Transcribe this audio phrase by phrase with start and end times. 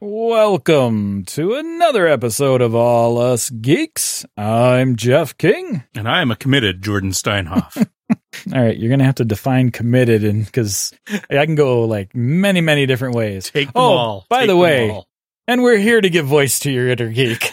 [0.00, 4.24] Welcome to another episode of All Us Geeks.
[4.36, 5.82] I'm Jeff King.
[5.92, 7.76] And I am a committed Jordan Steinhoff.
[8.54, 10.92] All right, you're gonna have to define committed, and because
[11.28, 13.50] I can go like many, many different ways.
[13.50, 14.26] Take them oh, all.
[14.28, 15.08] by Take the way, all.
[15.48, 17.52] and we're here to give voice to your inner geek.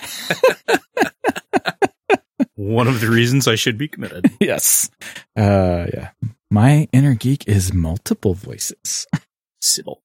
[2.55, 4.31] one of the reasons I should be committed.
[4.39, 4.91] yes,
[5.35, 6.11] uh, yeah.
[6.51, 9.07] My inner geek is multiple voices.
[9.59, 10.03] Sybil.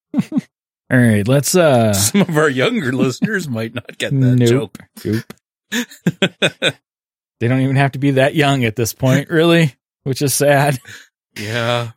[0.91, 1.93] All right, let's uh.
[1.95, 5.25] Some of our younger listeners might not get that nope, joke.
[5.73, 6.75] Nope.
[7.39, 10.79] they don't even have to be that young at this point, really, which is sad.
[11.39, 11.93] yeah.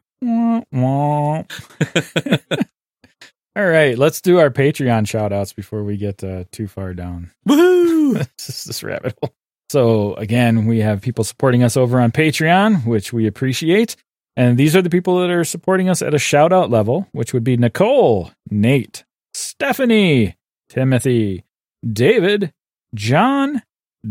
[3.55, 7.31] All right, let's do our Patreon shout outs before we get uh, too far down
[7.45, 8.13] Woo!
[8.37, 9.33] this, this rabbit hole.
[9.69, 13.95] So, again, we have people supporting us over on Patreon, which we appreciate.
[14.35, 17.33] And these are the people that are supporting us at a shout out level, which
[17.33, 19.03] would be Nicole, Nate,
[19.33, 20.35] Stephanie,
[20.69, 21.43] Timothy,
[21.87, 22.51] David,
[22.95, 23.61] John,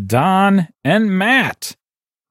[0.06, 1.76] Don, and Matt.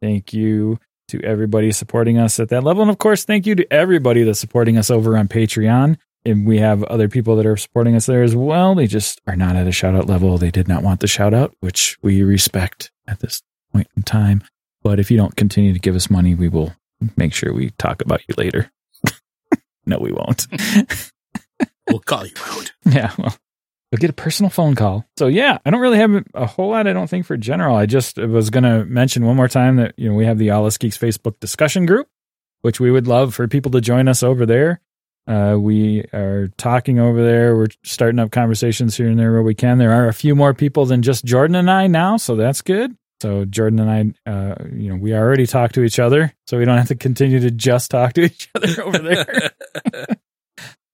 [0.01, 2.81] Thank you to everybody supporting us at that level.
[2.81, 5.97] And of course, thank you to everybody that's supporting us over on Patreon.
[6.23, 8.75] And we have other people that are supporting us there as well.
[8.75, 10.37] They just are not at a shout out level.
[10.37, 13.41] They did not want the shout out, which we respect at this
[13.73, 14.43] point in time.
[14.83, 16.73] But if you don't continue to give us money, we will
[17.17, 18.71] make sure we talk about you later.
[19.85, 20.47] no, we won't.
[21.87, 22.71] We'll call you out.
[22.85, 23.35] Yeah, well,
[23.91, 25.05] you'll get a personal phone call.
[25.17, 26.87] So yeah, I don't really have a whole lot.
[26.87, 27.75] I don't think for general.
[27.75, 30.51] I just was going to mention one more time that you know we have the
[30.51, 32.07] All Us Geeks Facebook discussion group,
[32.61, 34.79] which we would love for people to join us over there.
[35.27, 37.55] Uh, we are talking over there.
[37.55, 39.77] We're starting up conversations here and there where we can.
[39.77, 42.95] There are a few more people than just Jordan and I now, so that's good.
[43.21, 46.65] So Jordan and I, uh, you know, we already talk to each other, so we
[46.65, 49.51] don't have to continue to just talk to each other over there.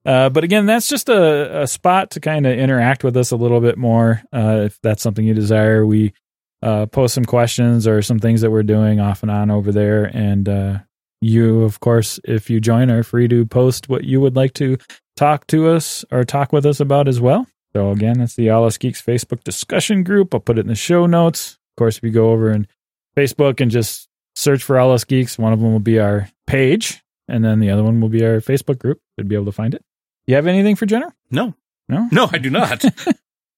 [0.05, 3.35] Uh, but again, that's just a, a spot to kind of interact with us a
[3.35, 4.23] little bit more.
[4.33, 6.13] Uh, if that's something you desire, we
[6.61, 10.05] uh, post some questions or some things that we're doing off and on over there.
[10.05, 10.77] And uh,
[11.19, 14.77] you, of course, if you join, are free to post what you would like to
[15.17, 17.45] talk to us or talk with us about as well.
[17.73, 20.33] So again, that's the All Us Geeks Facebook discussion group.
[20.33, 21.59] I'll put it in the show notes.
[21.77, 22.67] Of course, if you go over in
[23.15, 27.03] Facebook and just search for All Us Geeks, one of them will be our page,
[27.27, 28.99] and then the other one will be our Facebook group.
[29.15, 29.85] You'd be able to find it.
[30.25, 31.15] You have anything for Jenner?
[31.29, 31.53] No.
[31.87, 32.09] No?
[32.11, 32.83] No, I do not.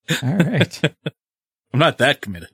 [0.23, 0.81] All right.
[1.73, 2.49] I'm not that committed.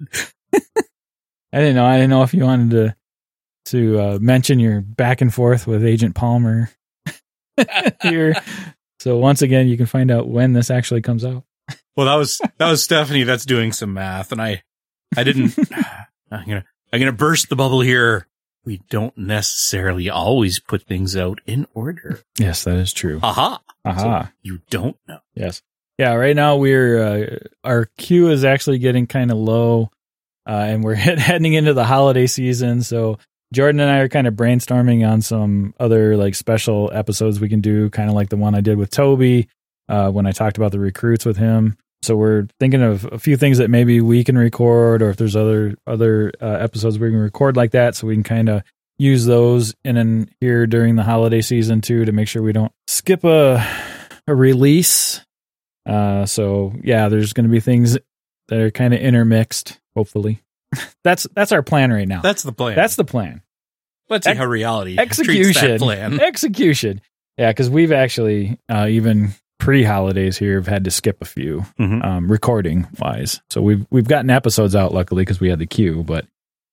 [0.54, 1.86] I didn't know.
[1.86, 2.96] I didn't know if you wanted to
[3.72, 6.70] to uh, mention your back and forth with Agent Palmer
[8.04, 8.36] here.
[9.00, 11.44] So once again, you can find out when this actually comes out.
[11.96, 14.64] Well, that was that was Stephanie that's doing some math and I
[15.18, 15.58] I didn't
[16.32, 18.28] I'm to I'm to burst the bubble here.
[18.64, 22.22] We don't necessarily always put things out in order.
[22.40, 23.20] Yes, that is true.
[23.22, 23.62] Aha.
[23.86, 24.24] Aha.
[24.26, 25.20] So you don't know.
[25.36, 25.62] Yes.
[26.00, 26.14] Yeah.
[26.14, 29.92] Right now, we're uh, our queue is actually getting kind of low,
[30.48, 32.82] uh, and we're heading into the holiday season.
[32.82, 33.20] So
[33.54, 37.62] Jordan and I are kind of brainstorming on some other like special episodes we can
[37.62, 39.48] do, kind of like the one I did with Toby
[39.88, 41.78] uh, when I talked about the recruits with him.
[42.06, 45.36] So we're thinking of a few things that maybe we can record, or if there's
[45.36, 48.64] other other uh, episodes we can record like that, so we can kind of
[48.98, 52.72] use those in and here during the holiday season too to make sure we don't
[52.88, 53.66] skip a
[54.28, 55.22] a release.
[55.86, 57.98] Uh, so yeah, there's going to be things
[58.48, 59.80] that are kind of intermixed.
[59.96, 60.42] Hopefully,
[61.04, 62.22] that's that's our plan right now.
[62.22, 62.76] That's the plan.
[62.76, 63.42] That's the plan.
[64.10, 65.72] Let's see Ex- how reality Execution.
[65.72, 66.20] that plan.
[66.22, 67.02] Execution.
[67.38, 71.66] Yeah, because we've actually uh, even pre holidays here have had to skip a few
[71.80, 72.04] Mhm.
[72.06, 73.42] um, recording wise.
[73.50, 76.28] So we've we've gotten episodes out luckily because we had the queue, but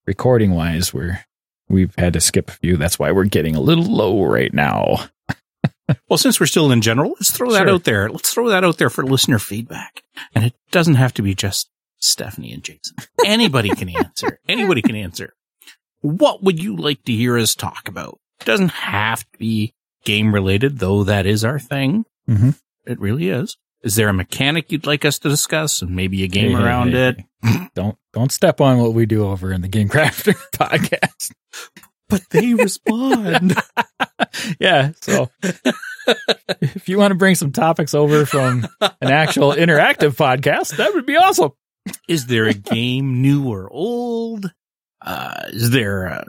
[0.07, 1.25] recording wise, we're
[1.69, 2.77] we've had to skip a few.
[2.77, 5.07] That's why we're getting a little low right now.
[6.09, 7.71] well, since we're still in general, let's throw that Sure.
[7.71, 8.11] out there.
[8.11, 10.03] Let's throw that out there for listener feedback.
[10.35, 12.97] And it doesn't have to be just Stephanie and Jason.
[13.25, 14.39] Anybody can answer.
[14.49, 15.33] Anybody can answer.
[16.01, 18.19] What would you like to hear us talk about?
[18.41, 19.73] It doesn't have to be
[20.05, 22.05] game related, though that is our thing.
[22.29, 22.59] Mhm.
[22.87, 23.57] It really is.
[23.83, 26.93] Is there a mechanic you'd like us to discuss and maybe a game Hey, around
[26.93, 27.17] hey, it?
[27.43, 27.69] hey.
[27.75, 31.33] Don't don't step on what we do over in the Game Crafter podcast.
[32.09, 33.55] But they respond.
[34.61, 34.93] yeah.
[35.01, 35.31] So
[36.61, 41.07] if you want to bring some topics over from an actual interactive podcast, that would
[41.07, 41.53] be awesome.
[42.09, 44.53] Is there a game new or old?
[45.05, 46.27] Uh, is there a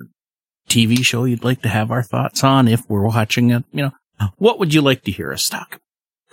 [0.69, 3.63] TV show you'd like to have our thoughts on if we're watching it?
[3.71, 5.79] You know, what would you like to hear us talk about?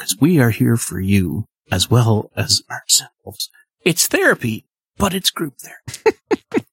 [0.01, 3.51] Because we are here for you as well as ourselves.
[3.83, 4.65] It's therapy,
[4.97, 6.19] but it's group therapy.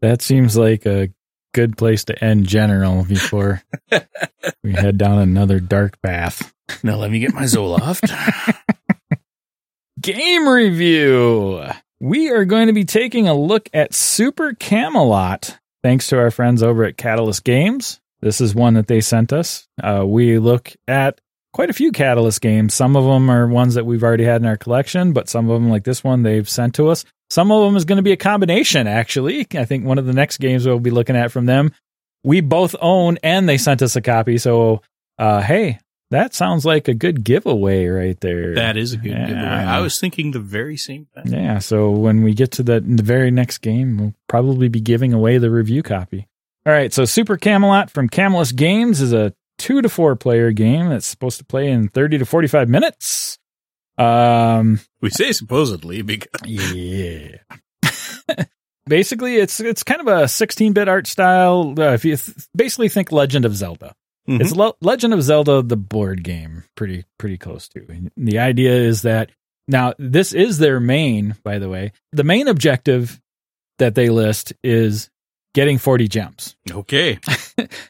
[0.00, 1.10] That seems like a
[1.54, 3.62] good place to end general before
[4.62, 6.52] we head down another dark path.
[6.82, 8.12] Now let me get my Zoloft.
[10.00, 11.66] Game review.
[12.00, 16.62] We are going to be taking a look at Super Camelot, thanks to our friends
[16.62, 17.98] over at Catalyst Games.
[18.20, 19.66] This is one that they sent us.
[19.82, 21.20] Uh, we look at
[21.54, 22.74] quite a few Catalyst games.
[22.74, 25.54] Some of them are ones that we've already had in our collection, but some of
[25.54, 27.04] them, like this one, they've sent to us.
[27.30, 29.46] Some of them is going to be a combination, actually.
[29.54, 31.72] I think one of the next games we'll be looking at from them,
[32.22, 34.36] we both own and they sent us a copy.
[34.36, 34.82] So,
[35.18, 35.78] uh, hey,
[36.10, 38.54] that sounds like a good giveaway right there.
[38.56, 39.26] that is a good Yeah.
[39.26, 39.46] giveaway.
[39.46, 41.32] I was thinking the very same thing.
[41.32, 45.12] Yeah, so when we get to the, the very next game, we'll probably be giving
[45.12, 46.26] away the review copy.
[46.66, 50.88] All right, so Super Camelot from Camelot Games is a two to four player game
[50.88, 53.38] that's supposed to play in 30 to 45 minutes.
[53.98, 57.36] Um, We say supposedly because yeah.
[58.86, 61.74] basically, it's it's kind of a 16 bit art style.
[61.78, 63.94] Uh, if you th- basically think Legend of Zelda,
[64.28, 64.40] Mhm.
[64.40, 67.84] it's Lo- Legend of Zelda, the board game, pretty pretty close to.
[67.88, 69.30] And the idea is that
[69.68, 71.92] now this is their main, by the way.
[72.12, 73.20] The main objective
[73.78, 75.08] that they list is
[75.54, 76.56] getting 40 gems.
[76.70, 77.18] okay.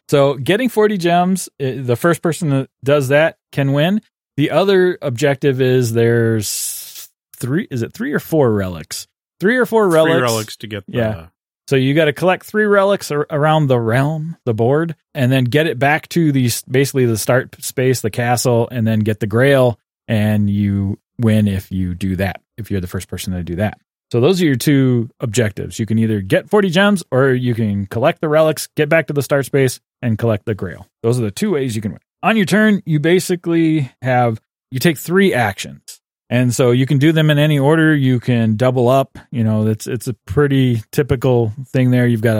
[0.08, 4.02] So getting 40 gems, eh, the first person that does that can win.
[4.36, 9.08] The other objective is there's three, is it three or four relics?
[9.40, 10.14] Three or four relics.
[10.14, 11.26] Three relics to get the Yeah.
[11.66, 15.44] So you got to collect three relics ar- around the realm, the board, and then
[15.44, 19.26] get it back to the basically the start space, the castle, and then get the
[19.26, 19.80] grail.
[20.06, 22.42] And you win if you do that.
[22.58, 23.78] If you're the first person to do that.
[24.10, 25.78] So those are your two objectives.
[25.78, 29.12] You can either get 40 gems or you can collect the relics, get back to
[29.12, 30.86] the start space, and collect the grail.
[31.02, 32.00] Those are the two ways you can win.
[32.22, 34.40] On your turn, you basically have
[34.70, 36.00] you take three actions.
[36.30, 37.94] And so you can do them in any order.
[37.94, 39.18] You can double up.
[39.30, 42.06] You know, it's it's a pretty typical thing there.
[42.06, 42.36] You've got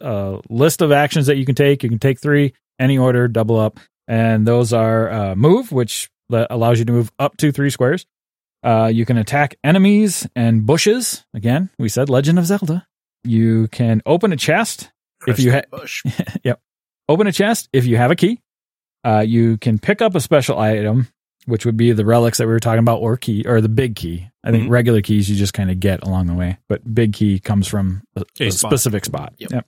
[0.00, 1.82] a list of actions that you can take.
[1.82, 6.78] You can take three, any order, double up, and those are uh, move, which allows
[6.78, 8.06] you to move up to three squares.
[8.66, 11.24] Uh, you can attack enemies and bushes.
[11.34, 12.86] Again, we said Legend of Zelda.
[13.24, 14.90] You can open a chest
[15.26, 16.02] if you Crest ha- bush.
[16.44, 16.60] yep.
[17.08, 18.40] Open a chest if you have a key.
[19.04, 21.06] Uh, you can pick up a special item,
[21.46, 23.94] which would be the relics that we were talking about, or key, or the big
[23.94, 24.28] key.
[24.42, 24.70] I think Mhm.
[24.70, 28.02] regular keys you just kind of get along the way, but big key comes from
[28.16, 28.70] a, A a spot.
[28.72, 29.34] specific spot.
[29.38, 29.64] Yep.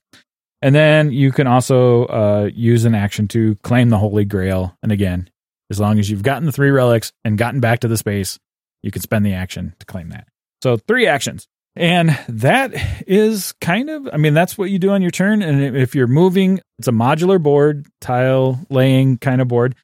[0.61, 4.77] And then you can also uh, use an action to claim the Holy Grail.
[4.83, 5.31] And again,
[5.71, 8.41] as long as you've gotten the three relics and gotten back to the space,
[8.83, 10.27] you can spend the action to claim that.
[10.63, 11.47] So three actions.
[11.77, 12.73] And that
[13.06, 15.43] is kind of, I mean, that's what you do on your turn.
[15.43, 19.77] And if you're moving, it's a modular board, tile laying kind of board.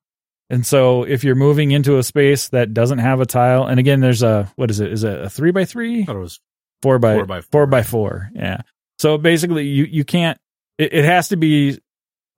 [0.50, 4.00] And so if you're moving into a space that doesn't have a tile, and again,
[4.00, 4.92] there's a, what is it?
[4.92, 6.02] Is it a three by three?
[6.02, 6.40] I thought it was
[6.82, 7.48] Four by, Four by four.
[7.52, 8.30] four by four.
[8.34, 8.58] Yeah.
[8.98, 10.36] So basically you, you can't,
[10.78, 11.78] it, it has to be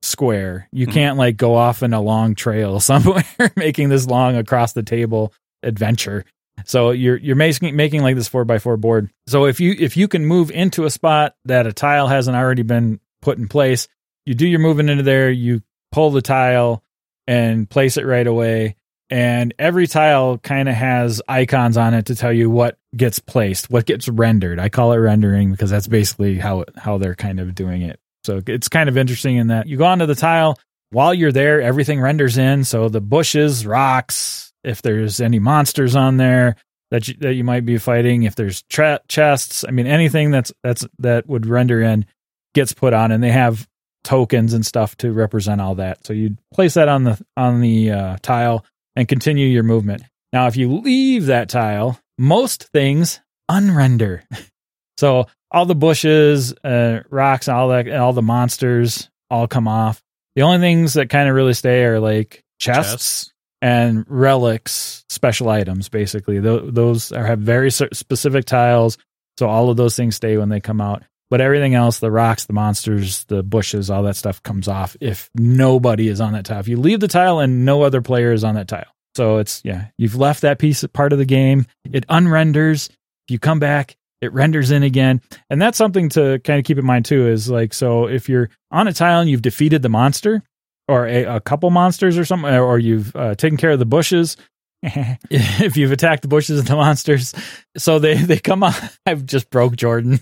[0.03, 0.69] square.
[0.73, 0.93] You Mhm.
[0.93, 3.25] can't like go off in a long trail somewhere
[3.57, 5.33] making this long across the table
[5.63, 6.25] adventure.
[6.67, 9.09] So you're you're making making like this four by four board.
[9.29, 12.63] So if you if you can move into a spot that a tile hasn't already
[12.63, 13.89] been put in place,
[14.27, 16.83] you do your moving into there, you pull the tile
[17.27, 18.77] and place it right away.
[19.09, 23.71] And every tile kind of has icons on it to tell you what gets placed,
[23.71, 24.59] what gets rendered.
[24.59, 28.01] I call it rendering because that's basically how how they're kind of doing it.
[28.25, 30.59] So it's kind of interesting in that you go onto the tile
[30.91, 32.65] while you're there, everything renders in.
[32.65, 36.57] So the bushes, rocks, if there's any monsters on there
[36.91, 40.53] that you, that you might be fighting, if there's tra- chests, I mean anything that's
[40.63, 42.07] that's that would render in
[42.55, 43.69] gets put on, and they have
[44.05, 46.07] tokens and stuff to represent all that.
[46.07, 50.03] So you place that on the on the uh, tile and continue your movement.
[50.33, 53.21] Now, if you leave that tile, most things
[53.51, 54.23] unrender.
[54.99, 60.03] so all the bushes, uh, rocks, all that, and all the monsters all come off.
[60.35, 63.33] The only things that kind of really stay are like chests, Chests.
[63.63, 65.89] And relics, special items.
[65.89, 68.99] Basically, Tho- those are, have very specific tiles,
[69.39, 71.03] so all of those things stay when they come out.
[71.29, 75.29] But everything else, the rocks, the monsters, the bushes, all that stuff comes off if
[75.35, 76.61] nobody is on that tile.
[76.61, 78.87] If you leave the tile and no other player is on that tile.
[79.17, 81.67] So it's, yeah, you've left that piece part of the game.
[81.91, 82.89] It unrenders.
[83.27, 85.21] If you come back, it renders in again.
[85.51, 88.51] And that's something to kind of keep in mind too is like, so if you're
[88.71, 90.43] on a tile and you've defeated the monster
[90.89, 94.37] or a, a couple monsters or something, or you've uh, taken care of the bushes,
[94.83, 97.35] if you've attacked the bushes and the monsters,
[97.77, 98.75] so they, they come on.
[99.07, 100.21] I've just broke Jordan.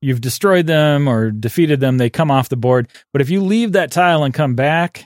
[0.00, 2.88] you've destroyed them or defeated them, they come off the board.
[3.12, 5.04] But if you leave that tile and come back,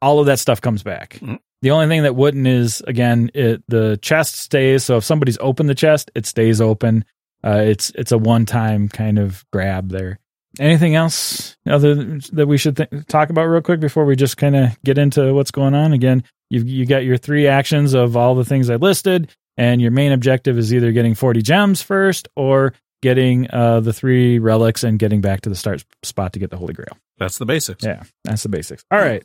[0.00, 1.18] all of that stuff comes back.
[1.20, 1.38] Mm.
[1.60, 4.84] The only thing that wouldn't is again, it the chest stays.
[4.84, 7.04] So if somebody's opened the chest, it stays open.
[7.42, 10.20] Uh, it's it's a one time kind of grab there.
[10.58, 11.94] Anything else other
[12.32, 15.34] that we should th- talk about real quick before we just kind of get into
[15.34, 15.92] what's going on?
[15.92, 19.90] Again, you've you got your three actions of all the things I listed, and your
[19.90, 24.98] main objective is either getting forty gems first or getting uh, the three relics and
[24.98, 26.96] getting back to the start spot to get the Holy Grail.
[27.18, 27.84] That's the basics.
[27.84, 28.84] Yeah, that's the basics.
[28.90, 29.22] All right.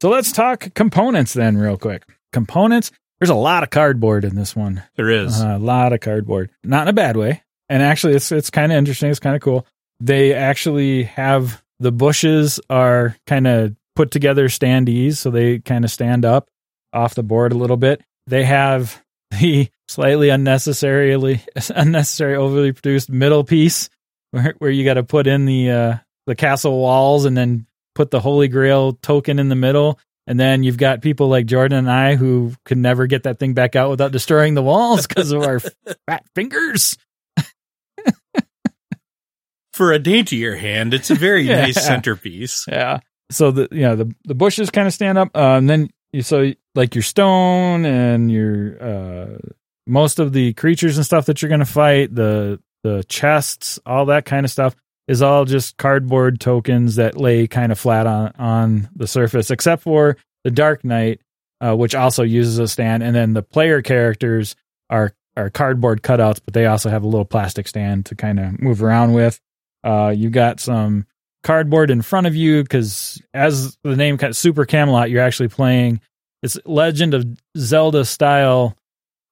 [0.00, 2.04] So let's talk components then, real quick.
[2.32, 2.92] Components.
[3.18, 4.84] There's a lot of cardboard in this one.
[4.94, 5.42] There is.
[5.42, 7.42] Uh, a lot of cardboard, not in a bad way.
[7.68, 9.10] And actually, it's it's kind of interesting.
[9.10, 9.66] It's kind of cool.
[10.00, 15.90] They actually have the bushes are kind of put together standees, so they kind of
[15.90, 16.48] stand up
[16.92, 18.02] off the board a little bit.
[18.26, 21.42] They have the slightly unnecessarily
[21.74, 23.88] unnecessary overly produced middle piece
[24.30, 28.10] where, where you got to put in the uh, the castle walls and then put
[28.10, 31.90] the holy grail token in the middle and then you've got people like Jordan and
[31.90, 35.42] I who could never get that thing back out without destroying the walls because of
[35.42, 35.58] our
[36.06, 36.98] fat fingers.
[39.78, 41.62] For a daintier hand, it's a very Yeah.
[41.62, 42.66] nice centerpiece.
[42.68, 42.98] Yeah.
[43.30, 46.22] So the you know the the bushes kind of stand up, uh, and then you
[46.22, 49.38] so like your stone and your uh,
[49.86, 54.06] most of the creatures and stuff that you're going to fight, the the chests, all
[54.06, 54.74] that kind of stuff
[55.06, 59.82] is all just cardboard tokens that lay kind of flat on on the surface, except
[59.82, 61.20] for the Dark Knight,
[61.60, 64.56] uh, which also uses a stand, and then the player characters
[64.90, 68.60] are are cardboard cutouts, but they also have a little plastic stand to kind of
[68.60, 69.38] move around with.
[69.84, 71.06] Uh, you got some
[71.42, 75.48] cardboard in front of you because, as the name kind of Super Camelot, you're actually
[75.48, 76.00] playing
[76.42, 78.76] it's Legend of Zelda style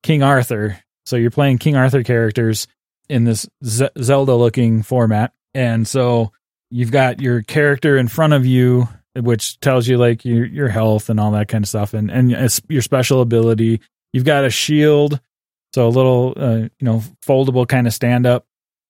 [0.03, 0.79] King Arthur.
[1.05, 2.67] So you're playing King Arthur characters
[3.09, 6.33] in this Z- Zelda looking format, and so
[6.71, 11.09] you've got your character in front of you, which tells you like your your health
[11.09, 12.31] and all that kind of stuff, and and
[12.69, 13.81] your special ability.
[14.13, 15.21] You've got a shield,
[15.75, 18.47] so a little uh, you know foldable kind of stand up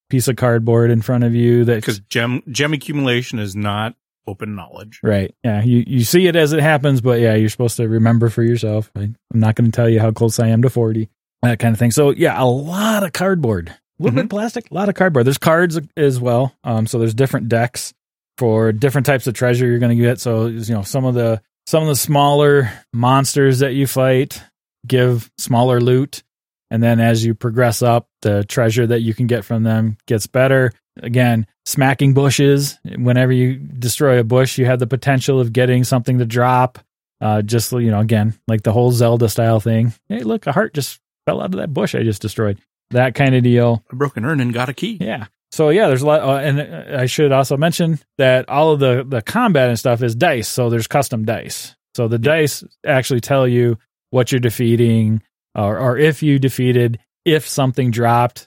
[0.09, 3.95] piece of cardboard in front of you that Because gem gem accumulation is not
[4.27, 5.01] open knowledge.
[5.03, 5.35] Right.
[5.45, 5.63] Yeah.
[5.63, 8.91] You you see it as it happens, but yeah, you're supposed to remember for yourself.
[8.97, 11.09] I, I'm not going to tell you how close I am to 40,
[11.43, 11.91] that kind of thing.
[11.91, 15.27] So yeah, a lot of cardboard, a little bit of plastic, a lot of cardboard.
[15.27, 16.55] There's cards as well.
[16.65, 17.95] Um, so there's different decks
[18.39, 20.21] for different types of treasure you're going to get.
[20.21, 24.43] So you know some of the some of the smaller monsters that you fight
[24.87, 26.23] give smaller loot.
[26.70, 30.26] And then as you progress up, the treasure that you can get from them gets
[30.26, 30.73] better.
[31.00, 32.78] Again, smacking bushes.
[32.85, 36.78] Whenever you destroy a bush, you have the potential of getting something to drop.
[37.20, 39.94] Uh, just, you know, again, like the whole Zelda style thing.
[40.08, 42.58] Hey, look, a heart just fell out of that bush I just destroyed.
[42.90, 43.85] That kind of deal.
[43.90, 44.99] A broken urn and got a key.
[45.00, 45.26] Yeah.
[45.52, 48.80] So yeah, there's a lot, uh, and uh, I should also mention that all of
[48.80, 50.49] the the combat and stuff is dice.
[50.49, 51.75] So there's custom dice.
[51.94, 53.78] So the dice actually tell you
[54.11, 55.23] what you're defeating,
[55.57, 58.47] or or if you defeated, if something dropped,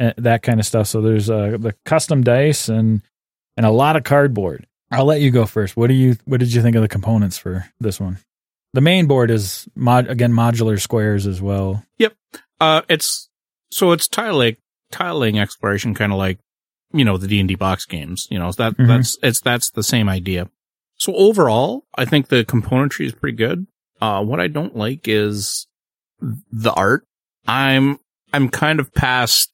[0.00, 0.86] uh, that kind of stuff.
[0.88, 3.02] So there's uh, the custom dice and
[3.56, 4.66] and a lot of cardboard.
[4.90, 5.76] I'll let you go first.
[5.76, 8.18] What do you what did you think of the components for this one?
[8.72, 11.84] The main board is mod again modular squares as well.
[11.98, 12.14] Yep.
[12.60, 13.28] Uh, it's
[13.70, 14.56] so it's tiling
[14.92, 16.38] tiling exploration, kind of like
[16.92, 18.28] you know the D and D box games.
[18.30, 18.86] You know that Mhm.
[18.86, 20.48] that's it's that's the same idea.
[20.98, 23.66] So overall, I think the componentry is pretty good.
[24.00, 25.66] Uh, what I don't like is
[26.50, 27.04] the art.
[27.46, 27.98] I'm
[28.32, 29.50] I'm kind of past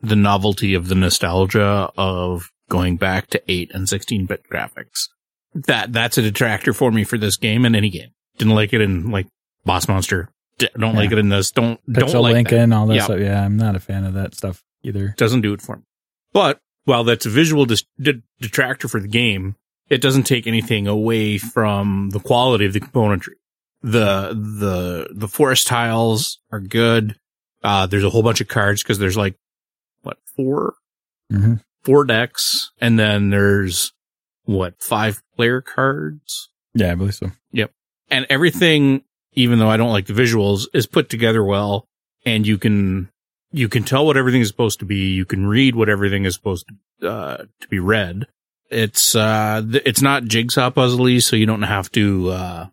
[0.00, 5.08] the novelty of the nostalgia of going back to eight and sixteen bit graphics.
[5.54, 8.10] That that's a detractor for me for this game and any game.
[8.38, 9.26] Didn't like it in like
[9.64, 10.28] Boss Monster.
[10.58, 11.50] D- Don't like it in this.
[11.50, 13.04] Don't don't Pixel like that all that Yeah.
[13.04, 13.20] stuff.
[13.20, 15.14] Yeah, I'm not a fan of that stuff either.
[15.16, 15.82] doesn't do it for me.
[16.32, 19.56] But while that's a visual dis- de- detractor for the game,
[19.90, 23.34] it doesn't take anything away from the quality of the componentry.
[23.86, 27.14] The the the forest tiles are good.
[27.62, 29.36] Uh, there's a whole bunch of cards because there's like
[30.02, 30.74] what 4
[31.30, 33.92] hmm four decks, and then there's
[34.44, 36.48] what five player cards.
[36.74, 37.30] Yeah, I believe so.
[37.52, 37.70] Yep.
[38.10, 41.86] and everything, even though I don't like the visuals, is put together well,
[42.24, 43.08] and you can
[43.52, 45.12] you can tell what everything is supposed to be.
[45.14, 46.66] You can read what everything is supposed
[47.00, 48.26] to uh, to be read.
[48.68, 52.66] It's uh, th- it's not jigsaw puzzly, so you don't have to uh,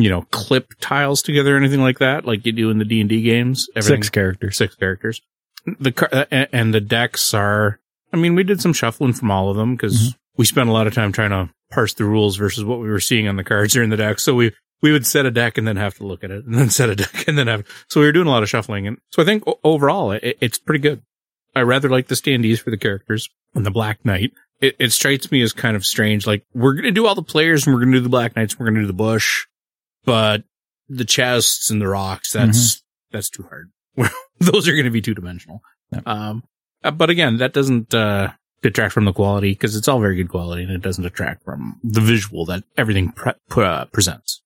[0.00, 3.00] you know clip tiles together or anything like that, like you do in the D
[3.00, 3.68] and D games.
[3.76, 4.56] Everything- Six characters.
[4.56, 5.20] six characters.
[5.78, 7.78] The car- uh, and the decks are.
[8.12, 10.86] I mean, we did some shuffling from all of them because we spent a lot
[10.86, 13.76] of time trying to parse the rules versus what we were seeing on the cards
[13.76, 14.18] or in the deck.
[14.18, 14.52] So we
[14.82, 16.88] we would set a deck and then have to look at it, and then set
[16.88, 17.64] a deck and then have.
[17.88, 20.58] So we were doing a lot of shuffling, and so I think overall it, it's
[20.58, 21.02] pretty good.
[21.54, 24.32] I rather like the standees for the characters and the Black Knight.
[24.60, 26.26] It, it strikes me as kind of strange.
[26.26, 28.60] Like we're gonna do all the players and we're gonna do the Black Knights, and
[28.60, 29.46] we're gonna do the bush,
[30.04, 30.44] but
[30.88, 33.70] the chests and the rocks that's that's too hard.
[34.38, 35.62] Those are gonna be two dimensional.
[35.92, 36.06] Yep.
[36.06, 36.44] Um,
[36.82, 40.28] uh, but again, that doesn't uh, detract from the quality because it's all very good
[40.28, 44.40] quality, and it doesn't detract from the visual that everything pre- pre- uh, presents.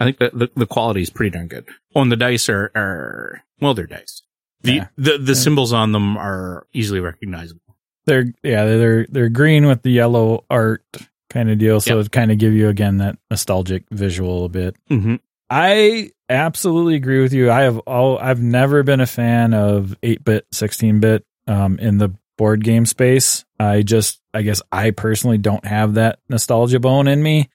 [0.00, 1.66] I think that the, the quality is pretty darn good.
[1.94, 4.22] Oh, and the dice are, are well, they're dice.
[4.62, 4.86] The Yeah.
[4.96, 7.60] the the symbols on them are easily recognizable.
[8.06, 10.84] They're yeah, they're they're green with the yellow art
[11.30, 12.06] kind of deal, so Yep.
[12.06, 14.76] it kind of give you again that nostalgic visual a bit.
[14.90, 15.16] Mm-hmm.
[15.50, 17.50] I absolutely agree with you.
[17.50, 22.64] I have all I've never been a fan of 8-bit, 16-bit um in the board
[22.64, 23.44] game space.
[23.60, 27.48] I just I guess I personally don't have that nostalgia bone in me.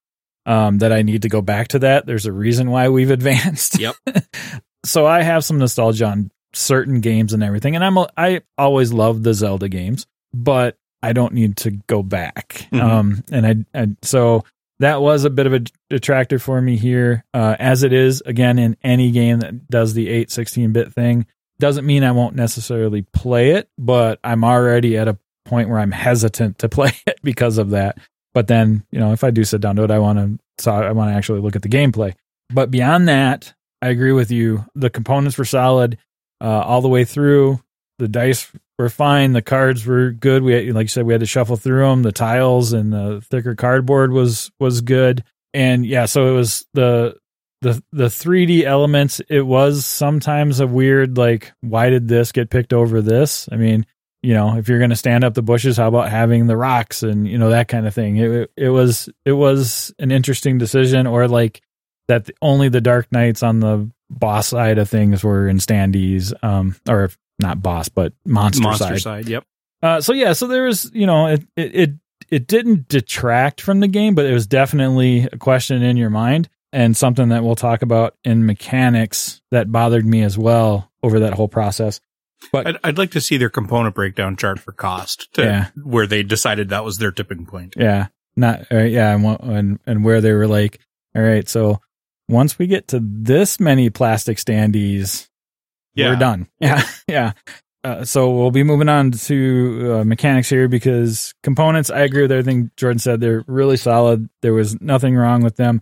[0.45, 2.05] Um that I need to go back to that.
[2.05, 3.77] There's a reason why we've advanced.
[3.79, 3.95] Yep.
[4.85, 8.91] so I have some nostalgia on certain games and everything and I'm a, I always
[8.93, 12.67] loved the Zelda games, but I don't need to go back.
[12.71, 12.81] Mhm.
[12.81, 14.43] Um and I, I so
[14.79, 17.23] that was a bit of a detractor for me here.
[17.35, 21.27] Uh, as it is, again, in any game that does the 8 16 bit thing,
[21.59, 25.91] doesn't mean I won't necessarily play it, but I'm already at a point where I'm
[25.91, 27.99] hesitant to play it because of that.
[28.33, 30.71] But then, you know, if I do sit down to it, I want to, so
[30.71, 32.15] I want to actually look at the gameplay.
[32.51, 33.53] But beyond that,
[33.83, 34.65] I agree with you.
[34.73, 35.97] The components were solid
[36.39, 37.59] uh, all the way through.
[37.99, 39.33] The dice were fine.
[39.33, 40.43] The cards were good.
[40.43, 42.01] We, had, like you said, we had to shuffle through them.
[42.03, 45.23] The tiles and the thicker cardboard was was good.
[45.53, 47.17] And yeah, so it was the
[47.61, 49.21] the the 3D elements.
[49.29, 53.47] It was sometimes a weird like, why did this get picked over this?
[53.51, 53.85] I mean,
[54.23, 57.03] you know, if you're going to stand up the bushes, how about having the rocks
[57.03, 58.17] and you know that kind of thing?
[58.17, 61.61] It it was it was an interesting decision, or like
[62.07, 66.75] that only the Dark Knights on the boss side of things were in standees, um,
[66.89, 67.09] or
[67.41, 69.01] not boss, but monster, Monster side.
[69.01, 69.27] side.
[69.29, 69.43] Yep.
[69.83, 71.89] Uh, so yeah, so there was, you know, it, it it
[72.29, 76.47] it didn't detract from the game, but it was definitely a question in your mind
[76.71, 81.33] and something that we'll talk about in mechanics that bothered me as well over that
[81.33, 81.99] whole process.
[82.51, 85.67] But I'd, I'd like to see their component breakdown chart for cost to Yeah.
[85.83, 87.73] where they decided that was their tipping point.
[87.77, 90.79] yeah, not uh, yeah, and, and and where they were like,
[91.15, 91.81] all right, so
[92.29, 95.27] once we get to this many plastic standees,
[95.95, 96.09] Yeah.
[96.11, 96.47] we're done.
[96.59, 97.31] Yeah, yeah.
[97.83, 101.89] Uh, so we'll be moving on to uh, mechanics here because components.
[101.89, 103.19] I agree with everything Jordan said.
[103.19, 104.29] They're really solid.
[104.43, 105.81] There was nothing wrong with them.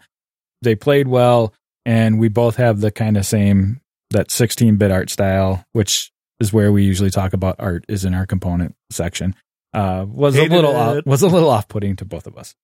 [0.61, 1.53] They played well,
[1.85, 6.71] and we both have the kind of same that 16-bit art style, which is where
[6.71, 7.83] we usually talk about art.
[7.89, 9.35] Is in our component section.
[9.73, 12.55] Uh, was Hated a little off, was a little off-putting to both of us.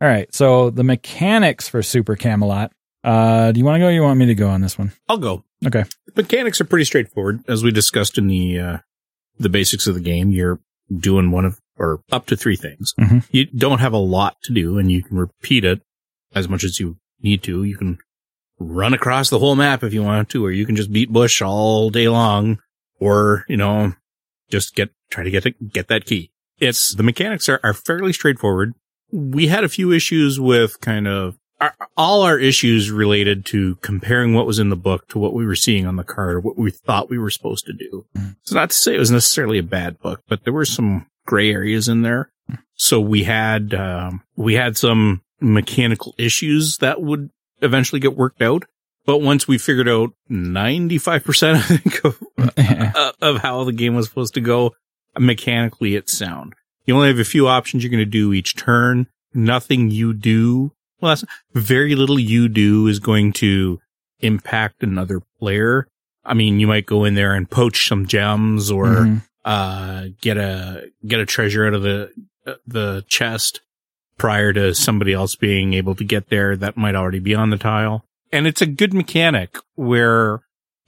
[0.00, 2.72] All right, so the mechanics for Super Camelot.
[3.02, 3.86] Uh, do you want to go?
[3.86, 4.92] or You want me to go on this one?
[5.08, 5.44] I'll go.
[5.66, 5.84] Okay.
[6.14, 8.78] The mechanics are pretty straightforward, as we discussed in the uh,
[9.38, 10.30] the basics of the game.
[10.30, 10.60] You're
[10.94, 12.92] doing one of or up to three things.
[13.00, 13.24] Mhm.
[13.30, 15.80] You don't have a lot to do, and you can repeat it
[16.34, 17.64] as much as you need to.
[17.64, 17.98] You can
[18.58, 21.40] run across the whole map if you want to, or you can just beat Bush
[21.40, 22.58] all day long,
[22.98, 23.94] or you know,
[24.50, 26.30] just get try to get it, get that key.
[26.58, 28.74] It's the mechanics are, are fairly straightforward.
[29.10, 34.34] We had a few issues with kind of our, all our issues related to comparing
[34.34, 36.56] what was in the book to what we were seeing on the card or what
[36.56, 38.06] we thought we were supposed to do.
[38.42, 41.52] So not to say it was necessarily a bad book, but there were some gray
[41.52, 42.30] areas in there.
[42.74, 48.64] So we had, um, we had some mechanical issues that would eventually get worked out.
[49.06, 52.22] But once we figured out 95%, I think, of,
[52.96, 54.72] uh, of how the game was supposed to go,
[55.18, 56.54] mechanically it's sound.
[56.86, 59.06] You only have a few options you're going to do each turn.
[59.32, 63.80] Nothing you do, well, that's very little you do is going to
[64.20, 65.86] impact another player.
[66.24, 69.22] I mean, you might go in there and poach some gems or, Mhm.
[69.44, 72.10] uh, get a, get a treasure out of the,
[72.46, 73.60] uh, the chest
[74.18, 77.56] prior to somebody else being able to get there that might already be on the
[77.56, 78.04] tile.
[78.32, 80.40] And it's a good mechanic where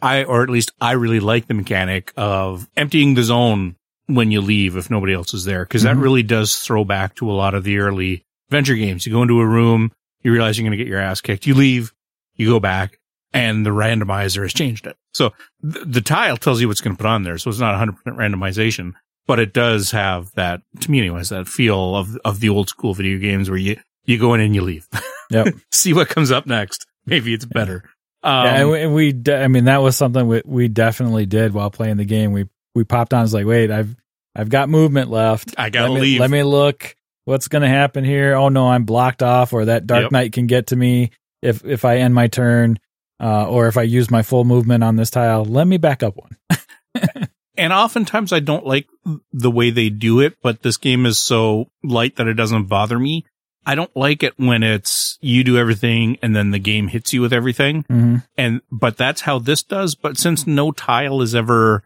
[0.02, 4.40] I, or at least I really like the mechanic of emptying the zone when you
[4.42, 5.64] leave if nobody else is there.
[5.64, 6.02] Cause that Mhm.
[6.02, 9.06] really does throw back to a lot of the early adventure games.
[9.06, 11.46] You go into a room, you realize you're going to get your ass kicked.
[11.46, 11.92] You leave,
[12.34, 12.98] you go back
[13.32, 14.96] and the randomizer has changed it.
[15.14, 15.32] So
[15.62, 17.38] th- the tile tells you what's going to put on there.
[17.38, 18.92] So it's not 100% randomization,
[19.26, 22.94] but it does have that, to me anyways, that feel of, of the old school
[22.94, 24.88] video games where you, you go in and you leave.
[25.30, 25.54] Yep.
[25.70, 26.86] See what comes up next.
[27.06, 27.84] Maybe it's better.
[28.22, 31.96] Um, yeah, and we, I mean, that was something we, we definitely did while playing
[31.96, 32.32] the game.
[32.32, 33.20] We we popped on.
[33.20, 33.96] I was like, wait, I've
[34.34, 35.54] I've got movement left.
[35.58, 36.20] I gotta let me, leave.
[36.20, 36.94] Let me look.
[37.24, 38.34] What's going to happen here?
[38.34, 40.12] Oh no, I'm blocked off, or that Dark Yep.
[40.12, 42.78] Knight can get to me if if I end my turn,
[43.20, 45.44] uh, or if I use my full movement on this tile.
[45.44, 46.36] Let me back up one.
[47.56, 48.88] and oftentimes I don't like
[49.32, 52.98] the way they do it, but this game is so light that it doesn't bother
[52.98, 53.24] me.
[53.64, 57.20] I don't like it when it's you do everything and then the game hits you
[57.20, 57.84] with everything.
[57.88, 59.94] hmm And, but that's how this does.
[59.94, 61.84] But since no tile is ever,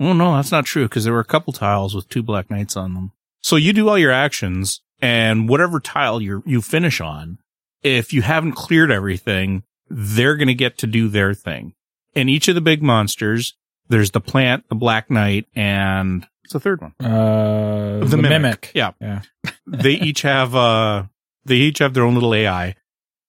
[0.00, 2.78] oh no, that's not true because there were a couple tiles with two black knights
[2.78, 3.12] on them.
[3.42, 7.38] So you do all your actions and whatever tile you you finish on,
[7.82, 11.74] if you haven't cleared everything, they're going to get to do their thing.
[12.14, 13.54] And each of the big monsters,
[13.88, 16.94] there's the plant, the black knight, and it's the third one?
[17.00, 18.72] Uh, the, mimic.
[18.74, 18.92] Yeah.
[19.00, 19.22] Yeah.
[19.66, 21.04] they each have uh
[21.44, 22.74] they each have their own little AI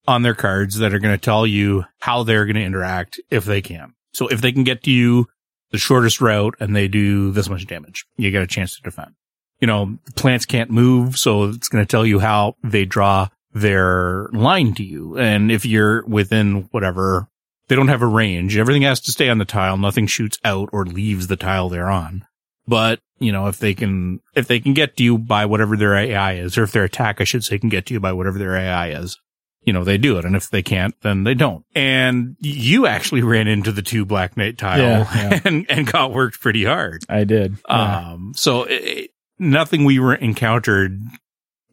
[0.07, 3.45] on their cards that are going to tell you how they're going to interact if
[3.45, 3.93] they can.
[4.13, 5.27] So if they can get to you
[5.71, 9.13] the shortest route and they do this much damage, you get a chance to defend.
[9.59, 14.29] You know, plants can't move, so it's going to tell you how they draw their
[14.31, 15.17] line to you.
[15.17, 17.27] And if you're within whatever,
[17.67, 18.57] they don't have a range.
[18.57, 19.77] Everything has to stay on the tile.
[19.77, 22.25] Nothing shoots out or leaves the tile they're on.
[22.67, 25.95] But, you know, if they can, if they can get to you by whatever their
[25.95, 28.37] AI is, or if their attack, I should say, can get to you by whatever
[28.37, 29.19] their AI is,
[29.63, 30.25] you know, they do it.
[30.25, 31.65] And if they can't, then they don't.
[31.75, 35.39] And you actually ran into the two Black Knight tile Yeah, yeah.
[35.45, 37.03] and, and got worked pretty hard.
[37.09, 37.57] I did.
[37.67, 38.11] Yeah.
[38.11, 41.01] Um, so it, nothing we were encountered,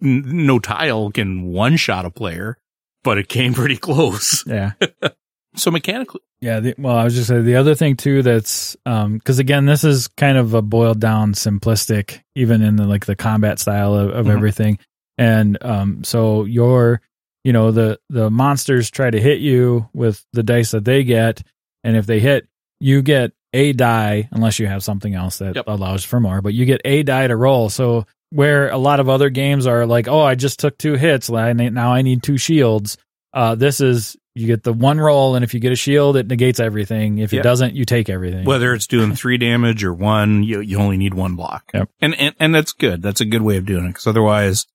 [0.02, 2.58] n- no tile can one shot a player,
[3.04, 4.44] but it came pretty close.
[4.46, 4.72] yeah.
[5.58, 6.60] So mechanically, Yeah.
[6.60, 9.84] The, well, I was just saying the other thing too that's um because again this
[9.84, 14.10] is kind of a boiled down simplistic even in the like the combat style of,
[14.10, 14.32] of Mhm.
[14.32, 14.78] everything,
[15.16, 17.00] and um so your
[17.42, 21.42] you know the the monsters try to hit you with the dice that they get,
[21.84, 22.46] and if they hit
[22.78, 25.64] you get a die unless you have something else that Yep.
[25.66, 27.70] allows for more, but you get a die to roll.
[27.70, 31.30] So where a lot of other games are like, oh, I just took two hits,
[31.30, 32.98] now I need two shields.
[33.32, 36.26] Uh, this is you get the one roll, and if you get a shield, it
[36.26, 37.18] negates everything.
[37.18, 38.44] If it doesn't, you take everything.
[38.44, 41.64] whether it's doing three damage or one, you, you only need one block.
[41.72, 41.88] Yep.
[42.00, 43.00] And, and, and that's good.
[43.02, 43.94] That's a good way of doing it.
[43.94, 44.66] Cause otherwise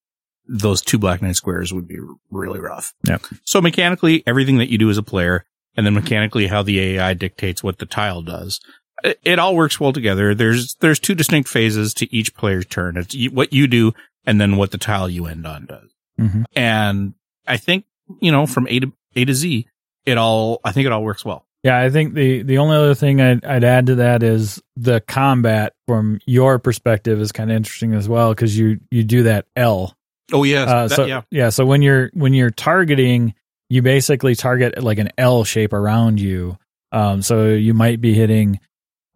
[0.48, 2.00] those two Black Knight squares would be
[2.32, 2.94] really rough.
[3.08, 3.22] Yep.
[3.46, 7.14] So mechanically, everything that you do as a player and then mechanically how the AI
[7.14, 8.60] dictates what the tile does.
[9.04, 10.36] It, it all works well together.
[10.36, 12.98] There's, there's two distinct phases to each player's turn.
[12.98, 13.94] It's what you do
[14.26, 15.90] and then what the tile you end on does.
[16.20, 16.44] Mhm.
[16.56, 17.14] And
[17.48, 17.86] I think,
[18.20, 19.68] you know, from A to, A to Z,
[20.06, 21.46] it all, I think it all works well.
[21.64, 25.00] Yeah, I think the the only other thing I'd, I'd add to that is the
[25.00, 28.58] combat from your perspective is kind of interesting as well because
[33.72, 33.82] you.
[33.82, 36.58] Uh, basically target like an L shape around you.
[36.92, 38.60] Um, so you might be hitting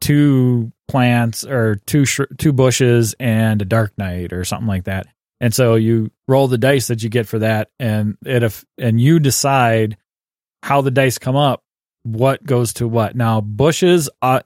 [0.01, 5.07] two plants or two sh- two bushes and a dark knight or something like that.
[5.41, 8.99] And so you roll the dice that you get for that, and it if and
[8.99, 9.97] you decide
[10.63, 11.63] how the dice come up,
[12.03, 13.15] what goes to what.
[13.15, 14.41] Now bushes au-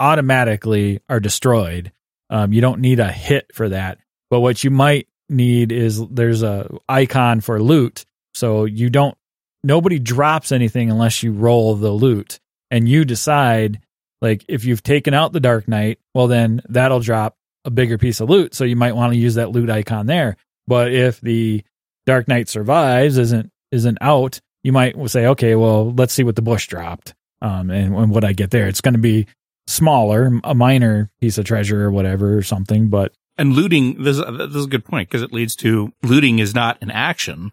[0.00, 1.92] automatically are destroyed.
[2.30, 3.98] Um, you don't need a hit for that.
[4.30, 8.04] But what you might need is there's a icon for loot.
[8.34, 9.16] So you don't
[9.62, 12.40] nobody drops anything unless you roll the loot.
[12.70, 13.80] And you decide
[14.22, 18.20] like if you've taken out the Dark Knight, well then that'll drop a bigger piece
[18.20, 18.54] of loot.
[18.54, 20.36] So you might want to use that loot icon there.
[20.66, 21.64] But if the
[22.06, 26.42] Dark Knight survives, isn't isn't out, you might say, okay, well, let's see what the
[26.42, 27.14] bush dropped.
[27.42, 28.68] Um, and, and what I get there.
[28.68, 29.26] It's going to be
[29.66, 34.54] smaller, a minor piece of treasure or whatever or something, but and looting this, this
[34.54, 37.52] is a good point because it leads to looting is not an action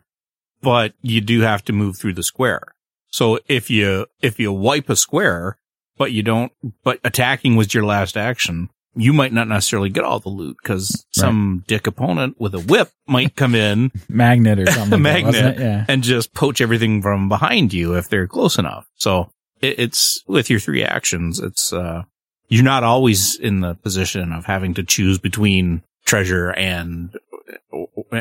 [0.62, 2.76] but you do have to move through the square
[3.10, 5.58] so if you if you wipe a square
[5.98, 6.52] but you don't
[6.84, 11.06] but attacking was your last action you might not necessarily get all the loot because
[11.12, 15.02] some dick opponent with a whip might come in magnet or something.
[15.04, 15.60] like that, Magnet.
[15.60, 15.86] Yeah.
[15.88, 18.88] and just poach everything from behind you if they're close enough.
[18.96, 19.30] So
[19.62, 22.04] it, it's with your three actions, it's, uh,
[22.50, 27.16] you're not always in the position of having to choose between treasure and,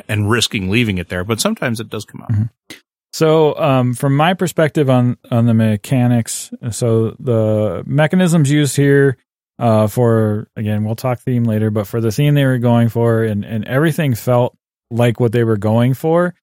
[0.08, 2.78] and risking leaving it there, but sometimes it does come out.
[3.12, 9.16] So, um, from my perspective on on the mechanics, so the mechanisms used here
[9.58, 13.24] uh, for again, we'll talk theme later, but for the theme they were going for,
[13.24, 14.56] and and everything felt
[14.90, 16.34] like what they were going for.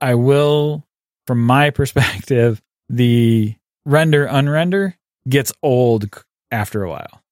[0.00, 0.86] I will,
[1.26, 4.94] from my perspective, the render unrender
[5.28, 6.08] gets old
[6.50, 7.22] after a while.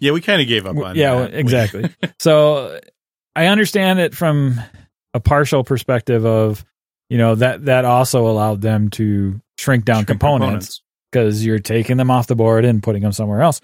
[0.00, 1.34] Yeah, we kind of gave up on yeah, that.
[1.34, 1.90] exactly.
[2.20, 2.78] so
[3.34, 4.60] I understand it from
[5.14, 6.64] a partial perspective of,
[7.08, 11.96] you know, that that also allowed them to shrink down Shrink components because you're taking
[11.96, 13.60] them off the board and putting them somewhere else.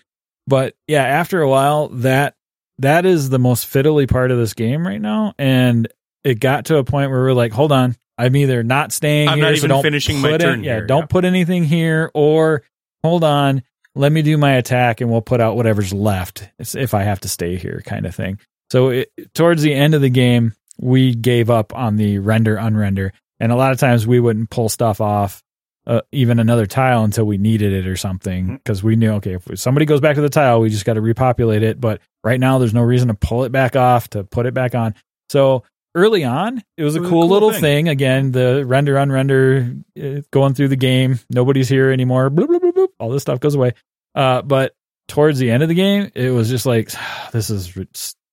[0.47, 2.35] But yeah, after a while, that
[2.79, 5.89] that is the most fiddly part of this game right now, and
[6.23, 9.39] it got to a point where we're like, hold on, I'm either not staying I'm
[9.39, 11.07] here, not so even don't finishing my turn yeah, here, don't yeah.
[11.07, 12.63] put anything here, or
[13.03, 13.63] hold on,
[13.95, 17.29] let me do my attack, and we'll put out whatever's left if I have to
[17.29, 18.39] stay here, kind of thing.
[18.71, 23.11] So it, towards the end of the game, we gave up on the render unrender,
[23.41, 25.43] and a lot of times we wouldn't pull stuff off
[25.87, 27.97] uh, even another tile until we needed it or Mm-hmm.
[27.97, 30.95] something because we knew okay if somebody goes back to the tile we just got
[30.95, 31.79] to repopulate it.
[31.81, 34.75] But right now there's no reason to pull it back off to put it back
[34.75, 34.95] on.
[35.29, 35.63] So
[35.95, 37.61] early on it was a It was a cool, cool little thing.
[37.61, 37.89] thing.
[37.91, 41.21] again the render unrender uh, going through the game.
[41.29, 42.31] Nobody's here anymore.
[42.31, 43.75] Bloop, bloop, bloop, all this stuff goes away.
[44.15, 44.75] Uh, but
[45.07, 46.91] towards the end of the game it was just like
[47.33, 47.77] this is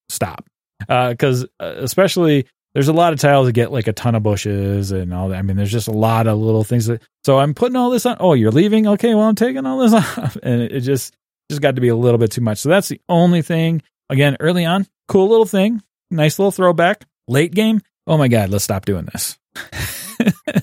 [0.08, 0.45] stop
[0.88, 4.91] because uh, especially there's a lot of tiles that get like a ton of bushes
[4.91, 5.38] and all that.
[5.38, 7.02] I mean, there's just a lot of little things that.
[7.26, 8.17] So I'm putting all this on.
[8.20, 8.88] Oh, you're leaving?
[8.88, 11.15] Okay, well I'm taking all this off, and it just
[11.50, 12.60] just got to be a little bit too much.
[12.60, 13.82] So that's the only thing.
[14.10, 17.06] Again, early on, cool little thing, nice little throwback.
[17.28, 19.38] Late game, oh my god, let's stop doing this.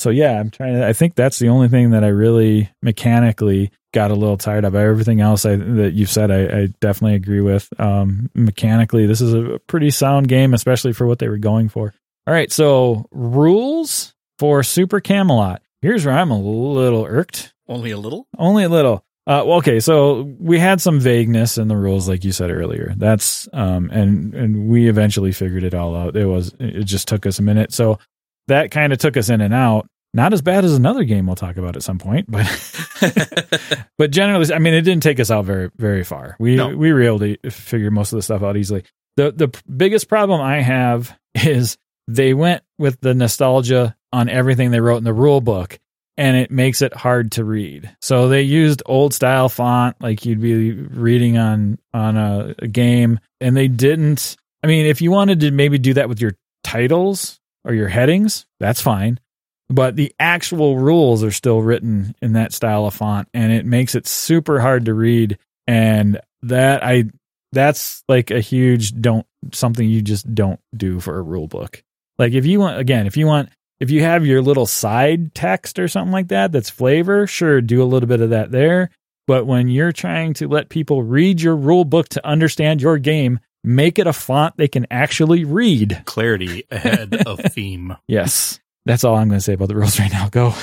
[0.00, 0.86] so yeah, I'm trying to.
[0.86, 4.74] I think that's the only thing that I really mechanically got a little tired of.
[4.74, 7.68] Everything else I, that you've said, I, I definitely agree with.
[7.78, 11.94] Um, mechanically, this is a pretty sound game, especially for what they were going for.
[12.26, 15.62] All right, so rules for Super Camelot.
[15.82, 17.52] Here's where I'm a little irked.
[17.68, 18.26] Only a little.
[18.38, 19.04] Only a little.
[19.26, 22.94] Uh, well, okay, so we had some vagueness in the rules, like you said earlier.
[22.96, 26.16] That's um, and and we eventually figured it all out.
[26.16, 27.98] It was it just took us a minute, so
[28.50, 29.86] that kind of took us in and out.
[30.12, 32.44] Not as bad as another game we'll talk about at some point, but
[33.98, 36.36] but generally, I mean, it didn't take us out very very far.
[36.38, 36.68] We No.
[36.76, 38.84] we were able to figure most of the stuff out easily.
[39.16, 44.80] the The biggest problem I have is they went with the nostalgia on everything they
[44.80, 45.78] wrote in the rule book,
[46.16, 47.88] and it makes it hard to read.
[48.00, 53.20] So they used old style font, like you'd be reading on on a, a game,
[53.40, 54.36] and they didn't.
[54.64, 56.32] I mean, if you wanted to maybe do that with your
[56.64, 59.20] titles or your headings, that's fine.
[59.68, 63.94] But the actual rules are still written in that style of font and it makes
[63.94, 65.38] it super hard to read.
[65.66, 67.04] And that i
[67.52, 71.82] that's like a huge don't something you just don't do for a rule book.
[72.18, 75.78] Like if you want again if you want if you have your little side text
[75.78, 78.90] or something like that that's flavor sure do a little bit of that there.
[79.26, 83.38] But when you're trying to let people read your rule book to understand your game
[83.62, 87.96] make it a font they can actually read Clarity ahead of theme.
[88.08, 88.60] Yes.
[88.86, 90.28] That's all I'm going to say about the rules right now.
[90.30, 90.54] Go.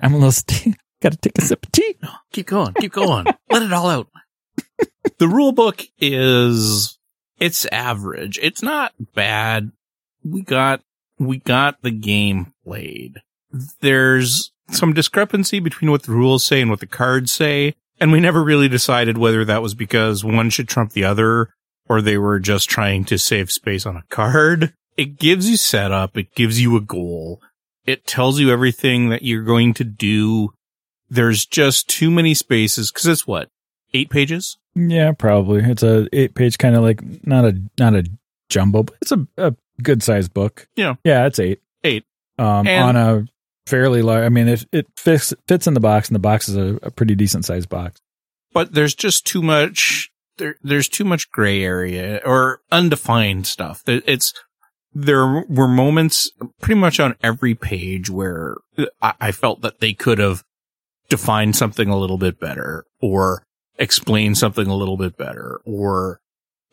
[0.00, 1.96] I'm a little st- got to take a sip of tea.
[2.02, 2.74] No, Keep going.
[2.74, 3.26] Keep going.
[3.50, 4.08] Let it all out.
[5.18, 6.98] the rule book is
[7.40, 8.38] it's average.
[8.42, 9.72] It's not bad.
[10.22, 10.82] We got
[11.18, 13.20] we got the game played.
[13.80, 18.20] There's some discrepancy between what the rules say and what the cards say, and we
[18.20, 21.50] never really decided whether that was because one should trump the other
[21.88, 24.72] or they were just trying to save space on a card.
[24.96, 27.40] It gives you setup, it gives you a goal.
[27.84, 30.50] It tells you everything that you're going to do.
[31.10, 33.48] There's just too many spaces cuz it's what?
[33.92, 34.56] 8 pages?
[34.74, 35.62] Yeah, probably.
[35.62, 38.04] It's a eight page kind of like not a not a
[38.48, 40.66] jumbo, but it's a, a good sized book.
[40.74, 40.94] Yeah.
[41.04, 41.60] Yeah, it's eight.
[41.84, 42.04] Eight.
[42.38, 43.26] Um, And- on a
[43.66, 44.24] fairly large.
[44.24, 46.90] I mean, if it fits fits in the box, and the box is a, a
[46.90, 48.00] pretty decent sized box.
[48.52, 54.02] but there's just too much there there's too much gray area or undefined stuff There-
[54.06, 54.32] it's
[54.96, 58.56] there were moments pretty much on every page where
[59.02, 60.44] I, I felt that they could have
[61.08, 63.44] defined something a little bit better or
[63.78, 66.20] explained something a little bit better or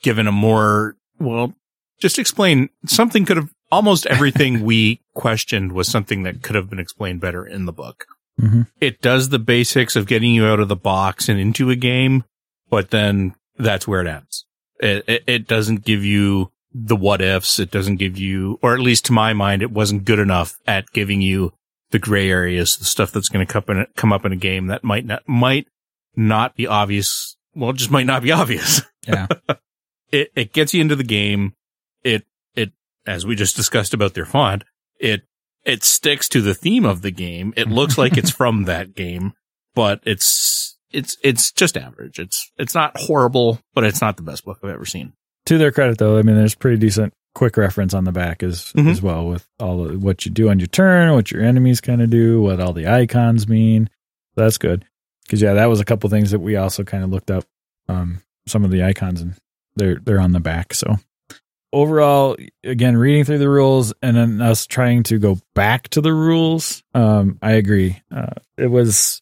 [0.04, 1.54] given a more well
[2.00, 6.80] just explain something could have almost everything we questioned was something that could have been
[6.80, 8.06] explained better in the book
[8.39, 8.67] Mhm.
[8.80, 12.24] it does the basics of getting you out of the box and into a game,
[12.69, 14.45] but then that's where it ends.
[14.80, 17.60] It, it, it doesn't give you the what ifs.
[17.60, 20.91] It doesn't give you, or at least to my mind, it wasn't good enough at
[20.91, 21.54] giving you
[21.91, 24.67] the gray areas, the stuff that's going to come, in, come up in a game
[24.67, 25.67] that might not, might
[26.15, 27.36] not be obvious.
[27.54, 28.82] Well, it just might not be obvious.
[29.08, 29.26] Yeah.
[30.12, 31.56] it, it gets you into the game.
[32.04, 32.71] It, it,
[33.08, 34.63] as we just discussed about their font,
[35.00, 35.24] it,
[35.65, 37.52] it sticks to the theme of the game.
[37.58, 39.34] It looks like it's from that game,
[39.74, 42.19] but it's, it's, it's just average.
[42.19, 45.13] It's, it's not horrible, but it's not the best book I've ever seen.
[45.47, 48.73] to their credit, though, I mean, there's pretty decent quick reference on the back as
[48.73, 48.89] Mhm.
[48.91, 52.01] as well with all of what you do on your turn, what your enemies kind
[52.01, 53.89] of do, what all the icons mean.
[54.36, 54.86] That's good.
[55.23, 57.45] Because yeah, that was a couple things that we also kind of looked up.
[57.88, 59.36] Um, some of the icons and
[59.77, 60.73] they're they're on the back.
[60.73, 60.97] So
[61.73, 66.13] overall, again, reading through the rules and then us trying to go back to the
[66.13, 66.84] rules.
[66.93, 68.01] Um, I agree.
[68.13, 69.21] Uh, it was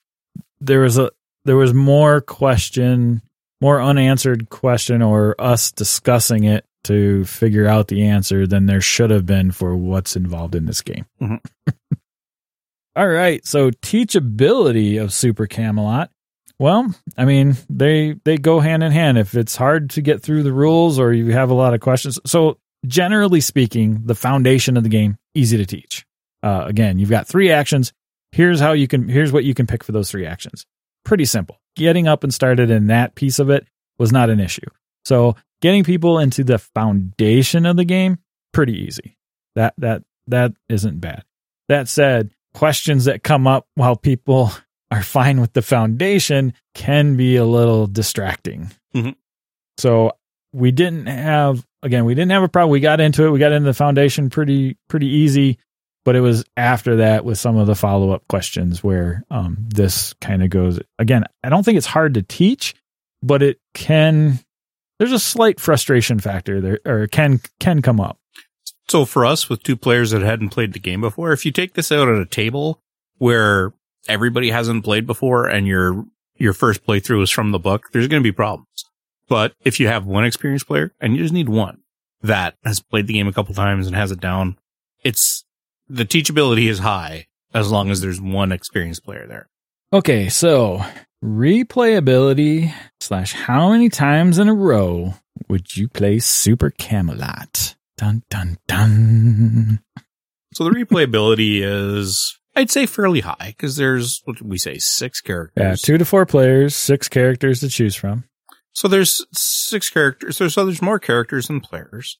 [0.60, 1.12] there was a
[1.46, 3.22] there was more question,
[3.62, 9.10] more unanswered question, or us discussing it to figure out the answer than there should
[9.10, 11.06] have been for what's involved in this game.
[11.22, 11.40] Mhm.
[12.96, 16.10] All right, so teachability of Super Camelot.
[16.58, 19.18] Well, I mean, they they go hand in hand.
[19.18, 22.20] If it's hard to get through the rules or you have a lot of questions,
[22.26, 26.06] so generally speaking, the foundation of the game easy to teach.
[26.44, 27.94] Uh, again, you've got three actions.
[28.34, 29.08] Here's how you can.
[29.08, 30.66] Here's what you can pick for those three actions.
[31.06, 31.60] Pretty simple.
[31.76, 33.66] Getting up and started in that piece of it
[33.98, 34.66] was not an issue.
[35.06, 38.18] So getting people into the foundation of the game
[38.54, 39.18] pretty easy.
[39.56, 41.24] That that that isn't bad.
[41.70, 44.52] That said, questions that come up while people
[44.92, 48.72] are fine with the foundation can be a little distracting.
[48.96, 49.16] Mhm.
[49.78, 50.12] So
[50.54, 52.72] we didn't have again, we didn't have a problem.
[52.72, 53.30] We got into it.
[53.32, 55.58] We got into the foundation pretty pretty easy,
[56.06, 60.14] but it was after that with some of the follow up questions where um, this
[60.22, 60.80] kind of goes.
[60.98, 62.76] Again, I don't think it's hard to teach,
[63.22, 64.40] but it can.
[64.98, 68.18] There's a slight frustration factor there, or can can come up.
[68.90, 71.76] So for us with two players that hadn't played the game before, if you take
[71.76, 72.82] this out at a table
[73.18, 73.72] where
[74.08, 76.06] everybody hasn't played before and your
[76.38, 78.86] your first playthrough is from the book, there's going to be problems.
[79.28, 81.82] But if you have one experienced player and you just need one
[82.22, 84.58] that has played the game a couple times and has it down,
[85.04, 85.46] it's
[85.90, 89.50] the teachability is high as long as there's one experienced player there.
[89.92, 90.84] Okay, so
[91.24, 95.16] replayability slash how many times in a row
[95.48, 97.76] would you play Super Camelot?
[97.98, 99.80] Dun dun dun.
[100.54, 105.22] So the replayability is, I'd say fairly high because there's, what did we say, six
[105.22, 105.62] characters.
[105.62, 108.26] Yeah, two to four players, six characters to choose from.
[108.74, 110.38] So there's six characters.
[110.38, 112.18] There's so there's more characters than players,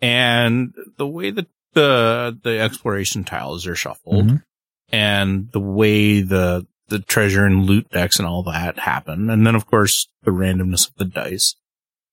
[0.00, 4.42] and the way that the the exploration tiles are shuffled, Mhm.
[4.90, 9.54] and the way the the treasure and loot decks and all that happen, and then
[9.54, 11.54] of course the randomness of the dice.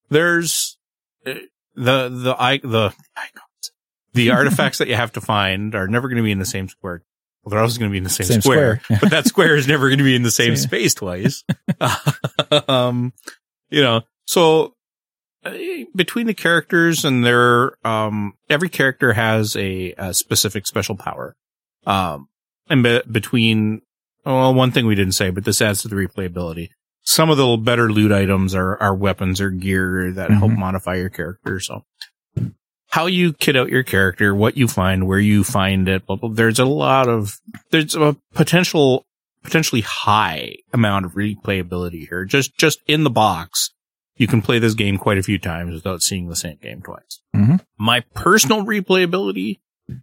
[0.10, 0.78] There's
[1.26, 1.34] uh,
[1.76, 3.72] the the i the icons,
[4.14, 6.68] the artifacts that you have to find are never going to be in the same
[6.68, 7.04] square.
[7.44, 9.00] Well, they're always going to be in the same, Same square, square.
[9.02, 11.44] but that square is never going to be in the same space twice.
[12.68, 13.14] um,
[13.70, 14.74] you know, so
[15.96, 21.36] between the characters and their, um, every character has a, a specific special power.
[21.86, 22.28] Um,
[22.70, 23.82] and be- between,
[24.26, 26.70] well, one thing we didn't say, but this adds to the replayability.
[27.04, 30.58] Some of the better loot items are, are weapons or gear that help Mhm.
[30.58, 31.60] modify your character.
[31.60, 31.84] So
[32.90, 36.30] how you kit out your character, what you find, where you find it, blah, blah,
[36.30, 37.38] there's a lot of,
[37.70, 39.06] there's a potential
[39.44, 42.26] potentially high amount of replayability here.
[42.26, 43.70] Just just in the box,
[44.18, 47.20] you can play this game quite a few times without seeing the same game twice.
[47.36, 47.60] Mhm.
[47.78, 49.60] My personal replayability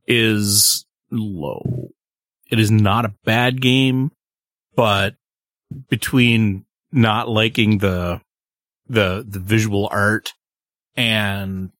[0.06, 1.90] is low.
[2.50, 4.10] It is not a bad game,
[4.76, 5.16] but
[5.88, 8.20] between not liking the
[8.88, 10.34] the the visual art
[10.96, 11.70] and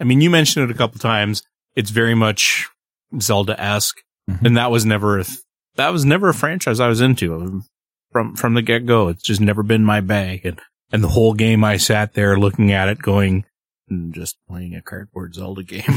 [0.00, 1.42] I mean you mentioned it a couple times.
[1.76, 2.68] It's very much
[3.20, 4.46] Zelda esque, Mhm.
[4.46, 5.38] and that was never a th-
[5.76, 7.62] that was never a franchise I was into
[8.10, 9.08] from from the get go.
[9.08, 10.60] It's just never been my bag, and
[10.96, 13.44] and the whole game I sat there looking at it, going,
[13.92, 15.82] "Mm, just playing a cardboard Zelda game.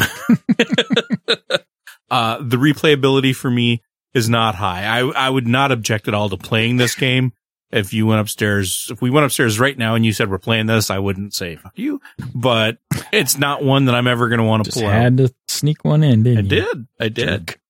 [2.12, 3.82] uh, the replayability for me
[4.14, 4.84] is not high.
[4.84, 7.32] I I would not object at all to playing this game.
[7.72, 10.66] If you went upstairs, if we went upstairs right now and you said we're playing
[10.66, 12.02] this, I wouldn't say fuck you.
[12.36, 12.80] But
[13.14, 14.92] it's not one that I'm ever going to want to out.
[14.92, 16.62] had to sneak one in, I didn't you?
[16.62, 16.88] did.
[17.00, 17.56] I did.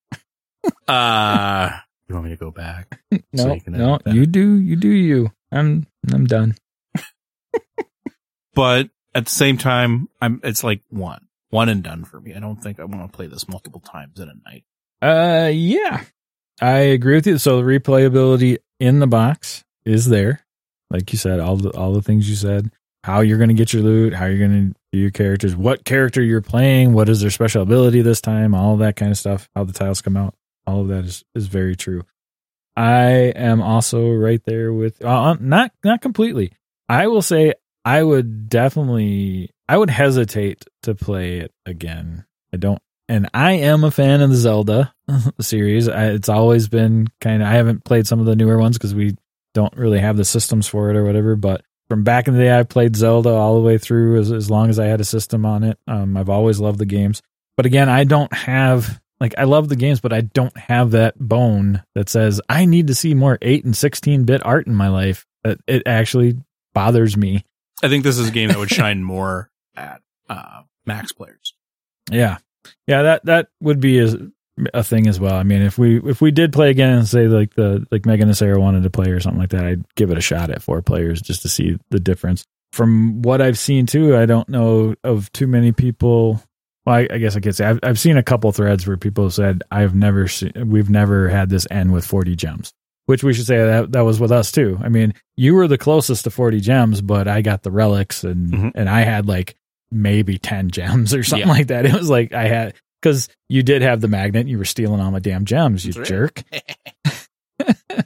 [0.89, 1.69] Uh,
[2.09, 2.99] you want me to go back?
[3.13, 5.31] So No, you can no, you do, you do you.
[5.53, 6.55] I'm, I'm done.
[8.53, 12.33] But at the same time, I'm, it's like one, one and done for me.
[12.33, 14.65] I don't think I want to play this multiple times in a night.
[15.01, 16.03] Uh, yeah,
[16.59, 17.37] I agree with you.
[17.37, 20.45] So the replayability in the box is there,
[20.89, 22.71] like you said, all the all the things you said.
[23.05, 25.85] How you're going to get your loot, how you're going to do your characters, what
[25.85, 29.47] character you're playing, what is their special ability this time, all that kind of stuff.
[29.55, 30.35] How the tiles come out,
[30.67, 32.03] all of that is is very true.
[32.75, 36.51] I am also right there with uh, not not completely.
[36.89, 37.53] I will say
[37.85, 42.25] I would definitely I would hesitate to play it again.
[42.51, 44.93] I don't and I am a fan of the Zelda
[45.41, 45.87] series.
[45.89, 47.47] I, it's always been kind of.
[47.47, 49.15] I haven't played some of the newer ones because we
[49.55, 51.35] don't really have the systems for it or whatever.
[51.35, 54.51] But from back in the day, I played Zelda all the way through as as
[54.51, 55.79] long as I had a system on it.
[55.87, 57.23] Um, I've always loved the games.
[57.57, 61.17] But again, I don't have like I love the games, but I don't have that
[61.17, 64.89] bone that says I need to see more eight and sixteen bit art in my
[64.89, 65.25] life.
[65.43, 66.37] It, it actually
[66.79, 67.43] bothers me.
[67.83, 71.53] I think this is a game that would shine more at uh, max players.
[72.09, 72.37] Yeah,
[72.87, 74.15] yeah, that that would be a,
[74.73, 75.35] a thing as well.
[75.35, 78.29] I mean, if we if we did play again and say like the like Megan
[78.29, 80.61] and Sarah wanted to play or something like that, I'd give it a shot at
[80.61, 82.45] four players just to see the difference.
[82.71, 86.41] From what I've seen too, I don't know of too many people.
[86.85, 89.29] Well, I, I guess I could say I've I've seen a couple threads where people
[89.31, 92.71] said I've never seen we've never had this end with forty gems.
[93.09, 94.77] Which we should say that that was with us too.
[94.83, 98.53] I mean, you were the closest to forty gems, but I got the relics and
[98.53, 98.71] Mhm.
[98.75, 99.55] and I had like
[99.91, 101.53] maybe 10 gems or something Yeah.
[101.53, 101.87] like that.
[101.87, 104.47] It was like I had, because you did have the magnet.
[104.47, 106.43] You were stealing all my damn gems, you That's jerk.
[107.63, 108.05] this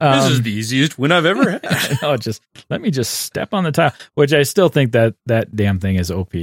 [0.00, 1.98] Um, is the easiest win I've ever had.
[2.00, 5.54] no, just let me just step on the tile, which I still think that that
[5.54, 6.34] damn thing is OP.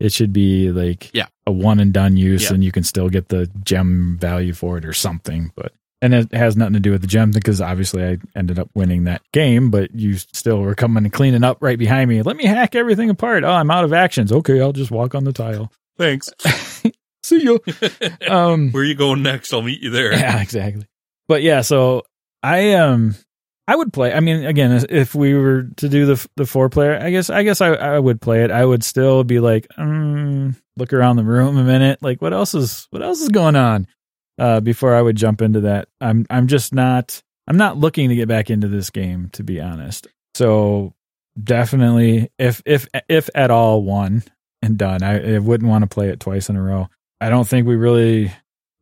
[0.00, 1.26] It should be like Yeah.
[1.46, 2.54] a one and done use, Yeah.
[2.54, 5.52] and you can still get the gem value for it or something.
[5.54, 5.72] But
[6.02, 9.04] and it has nothing to do with the gem because obviously I ended up winning
[9.04, 12.22] that game, but you still were coming and cleaning up right behind me.
[12.22, 13.44] Let me hack everything apart.
[13.44, 14.32] Oh, I'm out of actions.
[14.32, 15.72] Okay, I'll just walk on the tile.
[15.96, 16.28] Thanks.
[17.22, 17.60] See you.
[18.28, 19.52] Um, Where you going next?
[19.52, 20.12] I'll meet you there.
[20.18, 20.86] yeah, exactly.
[21.28, 22.02] But yeah, so
[22.42, 23.14] I um
[23.68, 24.12] I would play.
[24.12, 27.42] I mean, again, if we were to do the the four player, I guess I
[27.42, 28.50] guess I I would play it.
[28.50, 32.54] I would still be like, um, look around the room a minute, like what else
[32.54, 33.86] is what else is going on,
[34.38, 35.88] uh, before I would jump into that.
[36.00, 39.60] I'm I'm just not I'm not looking to get back into this game to be
[39.60, 40.06] honest.
[40.34, 40.94] So
[41.42, 44.22] definitely, if if if at all, one
[44.62, 45.02] and done.
[45.02, 46.88] I, I wouldn't want to play it twice in a row.
[47.20, 48.32] I don't think we really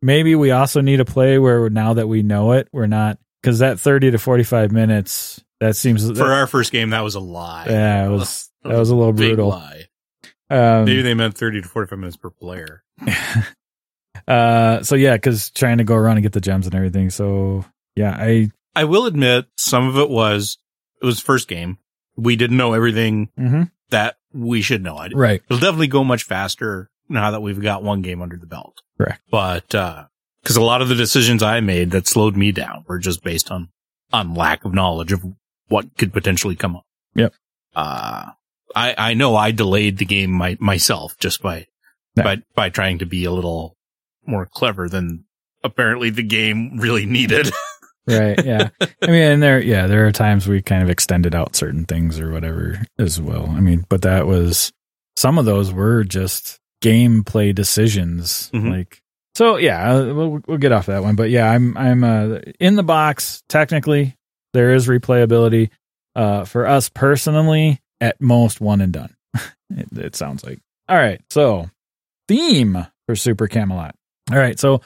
[0.02, 3.58] maybe we also need a play where now that we know it, we're not because
[3.60, 7.20] that thirty to forty five minutes that seems For our first game, that was a
[7.20, 7.66] lie.
[7.68, 9.48] yeah it was that was a little brutal.
[9.50, 9.84] lie.
[10.50, 12.84] Um, Maybe they meant 30 to 45 minutes per player.
[14.26, 17.10] uh, so yeah, because trying to go around and get the gems and everything.
[17.10, 17.64] So
[17.96, 20.58] yeah, I I will admit some of it was,
[21.00, 21.78] it was first game.
[22.16, 23.70] We didn't know everything mhm.
[23.90, 24.96] that we should know.
[24.96, 28.46] I, right It'll definitely go much faster now that we've got one game under the
[28.46, 28.82] belt.
[28.98, 29.20] Correct.
[29.30, 30.06] But, uh,
[30.44, 33.50] cause a lot of the decisions I made that slowed me down were just based
[33.50, 33.68] on,
[34.12, 35.24] on lack of knowledge of
[35.68, 36.86] what could potentially come up.
[37.14, 37.32] Yep.
[37.76, 38.30] Uh,
[38.74, 41.66] I, I know I delayed the game my, myself just by,
[42.16, 43.76] by, by trying to be a little
[44.26, 45.24] more clever than
[45.62, 47.50] apparently the game really needed.
[48.06, 48.68] right yeah.
[49.02, 52.20] I mean, and there yeah there are times we kind of extended out certain things
[52.20, 53.48] or whatever as well.
[53.50, 54.72] I mean, but that was
[55.16, 58.70] some of those were just gameplay decisions Mhm.
[58.70, 59.00] like
[59.36, 62.76] so yeah uh, we'll, we'll get off that one but yeah i'm i'm uh in
[62.76, 64.14] the box technically
[64.52, 65.70] there is replayability
[66.14, 69.14] uh for us personally at most one and done
[69.70, 71.70] it, it sounds like all right so
[72.28, 73.94] theme for super camelot
[74.30, 74.80] all right so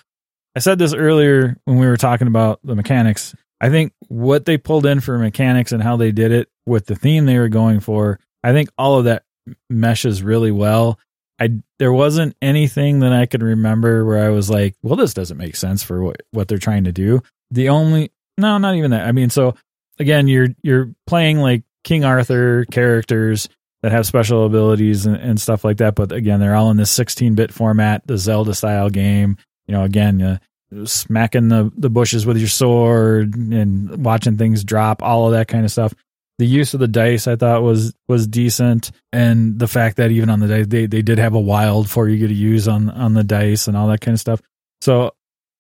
[0.56, 4.58] i said this earlier when we were talking about the mechanics i think what they
[4.58, 7.80] pulled in for mechanics and how they did it with the theme they were going
[7.80, 9.24] for i think all of that
[9.70, 10.98] meshes really well
[11.38, 15.36] I there wasn't anything that I could remember where I was like, well, this doesn't
[15.36, 17.22] make sense for what what they're trying to do.
[17.50, 19.06] The only no, not even that.
[19.06, 19.54] I mean, so
[19.98, 23.48] again, you're you're playing like King Arthur characters
[23.82, 26.96] that have special abilities and, and stuff like that, but again, they're all in this
[26.96, 29.36] 16-bit format, the Zelda style game.
[29.66, 30.38] You know, again, uh,
[30.84, 35.64] smacking the the bushes with your sword and watching things drop, all of that kind
[35.64, 35.94] of stuff
[36.38, 40.30] the use of the dice I thought was was decent, and the fact that even
[40.30, 43.14] on the dice they they did have a wild for you to use on on
[43.14, 44.40] the dice and all that kind of stuff.
[44.80, 45.12] So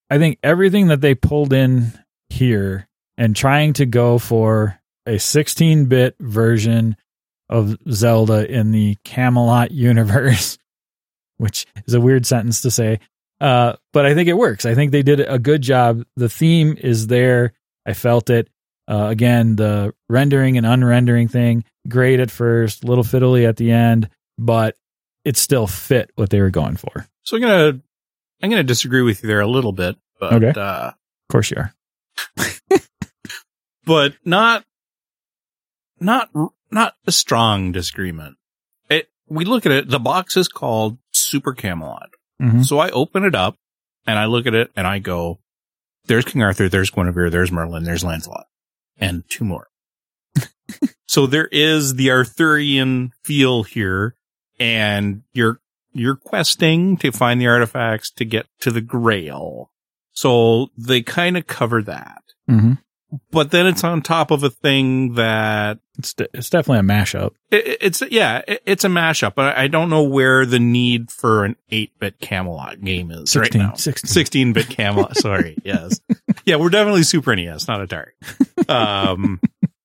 [0.08, 1.92] I think everything that they pulled in
[2.30, 6.96] here and trying to go for a 16-bit version
[7.48, 10.58] of Zelda in the Camelot universe,
[11.38, 13.00] which is a weird sentence to say,
[13.40, 14.66] uh, but I think it works.
[14.66, 16.04] I think they did a good job.
[16.16, 17.52] The theme is there.
[17.86, 18.48] I felt it.
[18.88, 24.08] Uh, again, the rendering and unrendering thing, great at first, little fiddly at the end,
[24.38, 24.76] but
[25.24, 27.06] it still fit what they were going for.
[27.22, 27.80] So I'm gonna
[28.42, 30.58] I'm gonna disagree with you there a little bit, but Okay.
[30.58, 30.92] uh,
[31.30, 31.74] course you are.
[33.84, 34.64] but not
[36.00, 36.30] not
[36.70, 38.36] not a strong disagreement.
[38.88, 39.88] It we look at it.
[39.88, 42.10] The box is called Super Camelot.
[42.40, 42.64] Mhm.
[42.64, 43.56] So I open it up
[44.06, 45.40] and I look at it and I go,
[46.06, 46.68] "There's King Arthur.
[46.68, 47.30] There's Guinevere.
[47.30, 47.84] There's Merlin.
[47.84, 48.46] There's Lancelot,
[48.96, 49.68] and two more."
[51.06, 54.14] so there is the Arthurian feel here,
[54.58, 55.60] and you're
[55.92, 59.70] you're questing to find the artifacts to get to the Grail.
[60.12, 62.22] So they kind of cover that.
[62.48, 62.72] Mm-hmm.
[63.30, 67.30] But then it's on top of a thing that It's de- it's definitely a mashup.
[67.50, 69.34] it, it's yeah, it, it's a mashup.
[69.34, 73.68] But I don't know where the need for an eight-bit Camelot game is 16, right
[73.70, 73.74] now.
[73.76, 74.08] 16.
[74.08, 75.16] 16 bit Camelot.
[75.18, 75.56] Sorry.
[75.64, 76.00] Yes.
[76.44, 76.56] Yeah.
[76.56, 78.10] We're definitely Super NES, not Atari.
[78.68, 79.40] Um,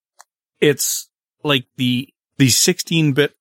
[0.60, 1.10] it's
[1.44, 3.34] like the, the 16 bit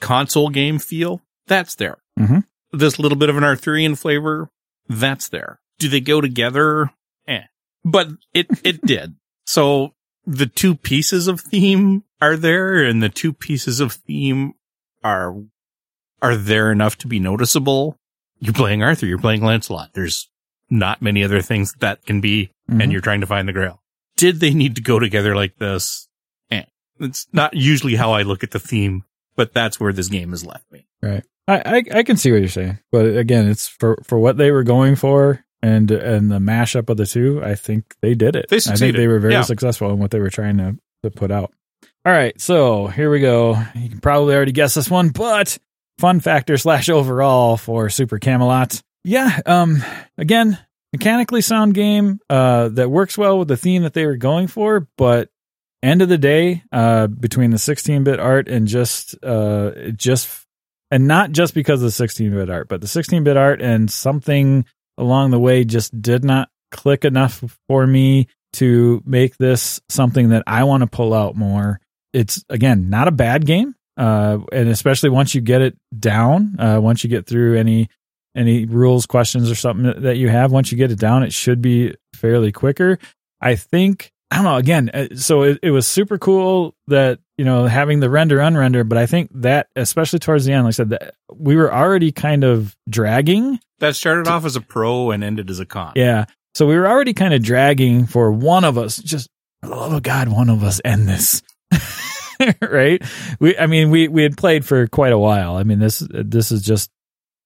[0.00, 1.20] console game feel.
[1.46, 1.98] That's there.
[2.18, 2.44] Mhm.
[2.72, 4.50] This little bit of an Arthurian flavor.
[4.88, 5.60] That's there.
[5.78, 6.90] Do they go together?
[7.26, 7.42] Eh,
[7.84, 9.14] but it, it did.
[9.50, 9.94] So
[10.26, 14.52] the two pieces of theme are there and the two pieces of theme
[15.02, 15.34] are,
[16.22, 17.96] are there enough to be noticeable
[18.40, 19.90] you're playing Arthur, you're playing Lancelot.
[19.92, 20.30] There's
[20.70, 22.82] not many other things that can be, Mhm.
[22.82, 23.82] and you're trying to find the grail.
[24.16, 26.08] Did they need to go together like this?
[26.50, 26.62] Eh.
[27.00, 29.04] It's not usually how I look at the theme,
[29.36, 30.86] but that's where this game has left me.
[31.02, 31.24] Right.
[31.46, 34.50] I, I I can see what you're saying, but again, it's for for what they
[34.52, 37.42] were going for, and and the mashup of the two.
[37.44, 38.46] I think they did it.
[38.48, 39.42] They I think they were very Yeah.
[39.42, 41.52] successful in what they were trying to to put out.
[42.04, 43.56] All right, so here we go.
[43.74, 45.58] You can probably already guess this one, but
[45.98, 48.82] fun factor slash overall for Super Camelot.
[49.04, 49.38] Yeah.
[49.46, 49.82] Um.
[50.18, 50.58] Again,
[50.92, 52.20] mechanically sound game.
[52.30, 55.28] Uh, that works well with the theme that they were going for, but
[55.82, 60.46] end of the day, uh, between the 16-bit art and just uh, just
[60.90, 64.64] and not just because of the 16-bit art, but the 16-bit art and something
[65.00, 70.42] along the way just did not click enough for me to make this something that
[70.46, 71.80] I want to pull out more.
[72.12, 76.80] It's again not a bad game, uh, and especially once you get it down, uh,
[76.80, 77.88] once you get through any
[78.36, 81.62] any rules questions or something that you have, once you get it down, it should
[81.62, 82.98] be fairly quicker.
[83.40, 84.56] I think I don't know.
[84.56, 88.88] Again, uh, so it, it was super cool that you know having the render unrender,
[88.88, 92.12] but I think that especially towards the end, like I said, that we were already
[92.12, 93.58] kind of dragging.
[93.80, 95.92] That started off as a pro and ended as a con.
[95.96, 98.96] Yeah, so we were already kind of dragging for one of us.
[98.96, 99.28] Just
[99.62, 101.42] for the love of God, one of us end this.
[102.62, 103.02] right?
[103.38, 105.56] We, I mean, we we had played for quite a while.
[105.56, 106.90] I mean, this this is just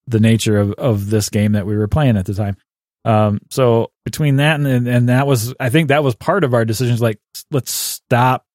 [0.07, 2.57] the nature of of this game that we were playing at the time.
[3.03, 6.65] Um, so between that and and that was, I think that was part of our
[6.65, 7.01] decisions.
[7.01, 7.19] Like,
[7.51, 8.45] let's stop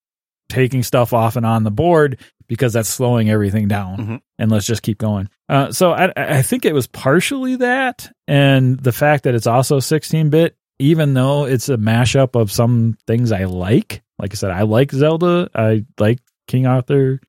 [0.48, 2.18] taking stuff off and on the board
[2.50, 4.20] because that's slowing everything down, Mhm.
[4.40, 5.30] and let's just keep going.
[5.48, 9.78] Uh, so I I think it was partially that, and the fact that it's also
[9.78, 14.02] 16 bit, even though it's a mashup of some things I like.
[14.18, 17.20] Like I said, I like Zelda, I like King Arthur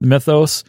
[0.00, 0.62] mythos,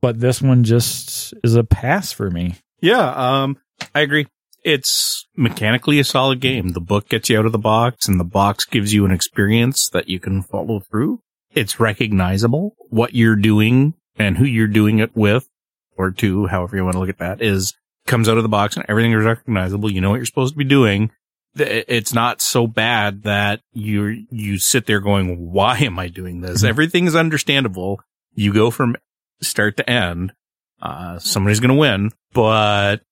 [0.00, 2.54] but this one just is a pass for me.
[2.80, 3.10] Yeah,
[3.42, 3.58] um,
[3.94, 4.26] I agree.
[4.64, 6.68] It's mechanically a solid game.
[6.68, 9.88] The book gets you out of the box and the box gives you an experience
[9.92, 11.20] that you can follow through.
[11.54, 12.74] It's recognizable.
[12.90, 15.48] What you're doing and who you're doing it with
[15.96, 17.74] or to, however you want to look at that is
[18.06, 19.90] comes out of the box and everything is recognizable.
[19.90, 21.10] You know what you're supposed to be doing.
[21.54, 26.62] It's not so bad that you, you sit there going, why am I doing this?
[26.62, 26.68] Mhm.
[26.68, 28.00] Everything is understandable.
[28.34, 28.96] You go from
[29.42, 30.32] start to end.
[30.80, 33.02] Uh, somebody's going to win, but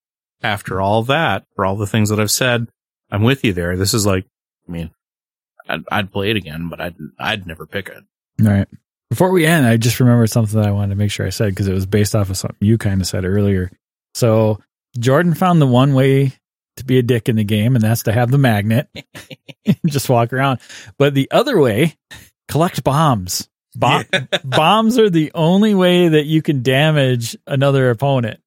[0.43, 2.66] after all that, for all the things that I've said,
[3.12, 3.76] I'm with you there.
[3.76, 4.24] This is like,
[4.68, 4.91] I mean,
[5.68, 8.03] I'd, I'd play it again, but I'd, I'd never pick it.
[8.41, 8.68] All right.
[9.11, 11.51] Before we end, I just remembered something that I wanted to make sure I said
[11.51, 13.70] because it was based off of something you kind of said earlier.
[14.14, 14.61] So
[14.99, 16.32] Jordan found the one way
[16.76, 18.88] to be a dick in the game, and that's to have the magnet,
[19.66, 20.61] and just walk around.
[20.97, 21.97] But the other way,
[22.49, 23.49] collect bombs.
[23.74, 24.07] Bomb-
[24.45, 28.41] bombs are the only way that you can damage another opponent.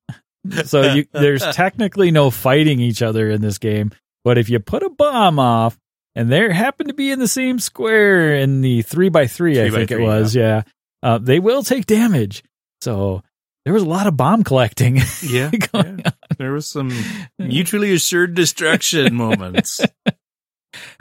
[0.66, 3.92] So you, there's technically no fighting each other in this game.
[4.24, 5.78] But if you put a bomb off,
[6.16, 9.64] and they happen to be in the same square in the three by three, I
[9.64, 10.36] Three by think it was.
[10.36, 10.64] Yeah,
[11.02, 12.44] uh, they will take damage.
[12.82, 13.24] So
[13.66, 15.02] there was a lot of bomb collecting.
[15.24, 15.52] Yeah.
[15.74, 16.12] yeah.
[16.38, 16.92] There was some
[17.40, 19.80] mutually assured destruction moments.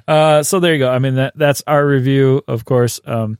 [0.06, 0.90] Uh, so there you go.
[0.90, 3.00] I mean, that that's our review, of course.
[3.04, 3.38] Um,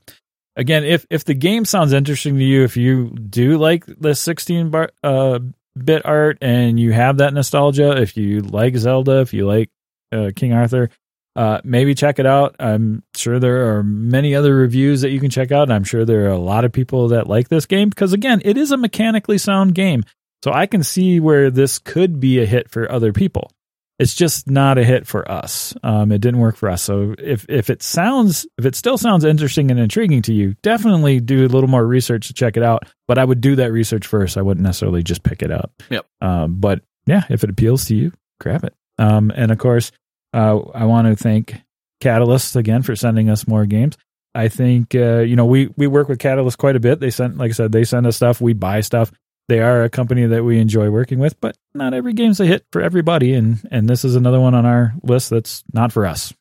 [0.55, 4.69] again, if if the game sounds interesting to you, if you do like the 16
[4.69, 5.39] bar, uh,
[5.77, 9.69] bit art and you have that nostalgia, if you like Zelda, if you like
[10.11, 10.89] uh, King Arthur,
[11.35, 12.55] uh, maybe check it out.
[12.59, 15.63] I'm sure there are many other reviews that you can check out.
[15.63, 18.41] And I'm sure there are a lot of people that like this game because, again,
[18.45, 20.03] it is a mechanically sound game.
[20.43, 23.51] So I can see where this could be a hit for other people.
[23.99, 25.73] It's just not a hit for us.
[25.83, 26.81] Um, it didn't work for us.
[26.81, 31.19] So if if it sounds if it still sounds interesting and intriguing to you, definitely
[31.19, 32.87] do a little more research to check it out.
[33.07, 34.35] But I would do that research first.
[34.35, 35.71] I wouldn't necessarily just pick it up.
[35.89, 36.05] Yep.
[36.21, 38.11] Um, but yeah, if it appeals to you,
[38.41, 38.73] grab it.
[38.97, 39.91] Um, and of course,
[40.33, 41.61] uh, I want to thank
[42.01, 43.97] Catalyst again for sending us more games.
[44.35, 46.99] I think uh, you know we we work with Catalyst quite a bit.
[46.99, 48.41] They send, like I said, they send us stuff.
[48.41, 49.11] We buy stuff.
[49.47, 52.65] They are a company that we enjoy working with, but not every game's a hit
[52.71, 53.33] for everybody.
[53.33, 56.33] And and this is another one on our list that's not for us.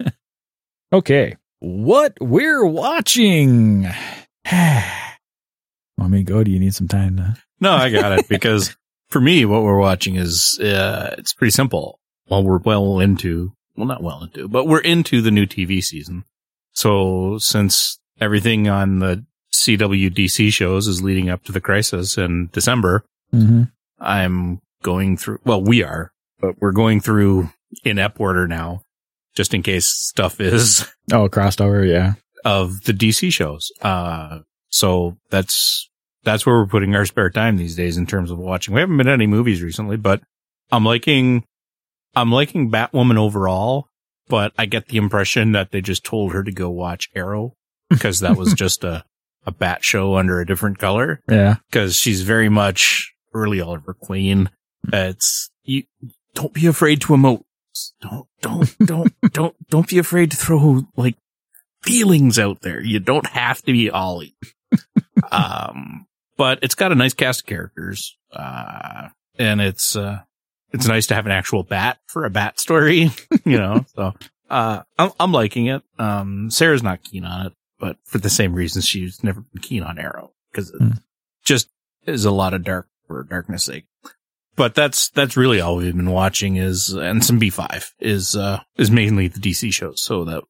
[0.92, 3.82] Okay, what we're watching.
[4.52, 6.42] Want me to go?
[6.42, 7.36] Do you need some time to?
[7.60, 8.76] No, I got it because
[9.08, 11.99] for me, what we're watching is uh, it's pretty simple.
[12.30, 16.24] Well, we're well into well, not well into, but we're into the new TV season.
[16.72, 23.04] So since everything on the CWDC shows is leading up to the crisis in December,
[23.34, 23.62] Mm-hmm.
[24.00, 25.38] I'm going through.
[25.44, 26.10] Well, we are,
[26.40, 27.50] but we're going through
[27.84, 28.82] in ep order now,
[29.36, 31.84] just in case stuff is Oh, crossed over.
[31.84, 32.14] Yeah.
[32.44, 33.70] of the DC shows.
[33.82, 35.88] Uh, so that's,
[36.24, 38.74] that's where we're putting our spare time these days in terms of watching.
[38.74, 40.20] We haven't been any movies recently, but
[40.72, 41.44] I'm liking,
[42.14, 43.88] I'm liking Batwoman overall,
[44.28, 47.54] but I get the impression that they just told her to go watch Arrow
[47.88, 49.04] because that was just a,
[49.46, 51.56] a bat show under a different color Yeah.
[51.70, 54.50] because she's very much early Oliver Queen.
[54.92, 55.84] It's, you
[56.34, 57.44] don't be afraid to emote.
[58.00, 61.16] Don't, don't, don't, don't, don't be afraid to throw like
[61.82, 62.80] feelings out there.
[62.82, 64.34] You don't have to be Ollie.
[65.32, 66.06] um,
[66.36, 68.16] but it's got a nice cast of characters.
[68.32, 69.08] Uh,
[69.38, 70.20] and it's, uh,
[70.72, 73.10] it's nice to have an actual bat for a bat story,
[73.44, 74.14] you know, so,
[74.48, 75.82] uh, I'm, I'm liking it.
[75.98, 79.82] Um, Sarah's not keen on it, but for the same reasons she's never been keen
[79.82, 80.90] on Arrow because it Hmm.
[81.44, 81.68] just
[82.06, 83.84] is a lot of dark for darkness sake.
[84.56, 88.90] But that's, that's really all we've been watching is, and some B5 is, uh, is
[88.90, 90.42] mainly the DC shows so that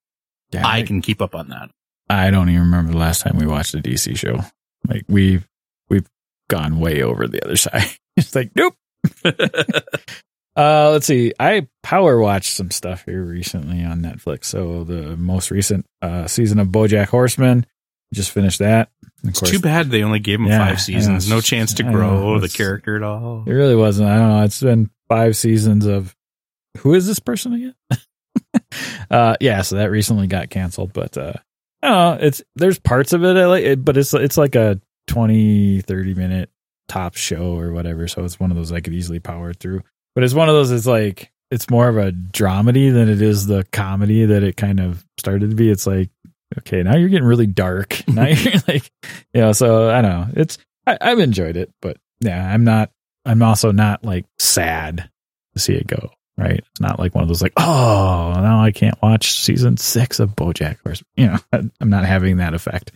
[0.51, 1.71] yeah I can keep up on that.
[2.09, 4.41] I don't even remember the last time we watched a DC show.
[4.89, 5.47] Like we've
[5.89, 6.09] we've
[6.49, 7.85] gone way over the other side.
[8.17, 8.75] it's like nope.
[10.57, 11.33] uh, let's see.
[11.39, 14.45] I power watched some stuff here recently on Netflix.
[14.47, 17.67] So the most recent uh, season of BoJack Horseman
[18.13, 18.91] just finished that.
[19.23, 21.29] Of It's too bad they only gave him Yeah, five seasons.
[21.29, 21.37] know.
[21.37, 21.93] No chance to I know.
[21.93, 23.45] grow the character at all.
[23.47, 24.09] It really wasn't.
[24.11, 24.45] I don't know.
[24.45, 26.15] It's been five seasons of
[26.79, 27.75] who is this person again?
[29.11, 29.63] uh, yeah.
[29.63, 31.35] So that recently got canceled, but uh,
[31.83, 32.27] I don't know.
[32.27, 36.15] It's there's parts of it I like, it, but it's it's like a 20, 30
[36.15, 36.51] minute
[36.91, 38.09] top show or whatever.
[38.09, 39.83] So it's one of those I could easily power through.
[40.15, 40.73] But it's one of those.
[40.73, 44.81] It's like it's more of a dramedy than it is the comedy that it kind
[44.81, 45.71] of started to be.
[45.71, 46.11] It's like
[46.59, 48.03] okay, now you're getting really dark.
[48.09, 48.91] Now you're like,
[49.33, 49.53] you know.
[49.53, 50.27] So I don't know.
[50.37, 52.91] It's I, I've enjoyed it, but yeah, I'm not
[53.25, 55.09] I'm also not like sad
[55.55, 56.11] to see it go.
[56.37, 56.59] Right?
[56.59, 60.31] It's not like one of those like, oh, now I can't watch season six of
[60.31, 61.07] BoJack Horseman.
[61.15, 61.39] You know,
[61.81, 62.93] I'm not having that effect.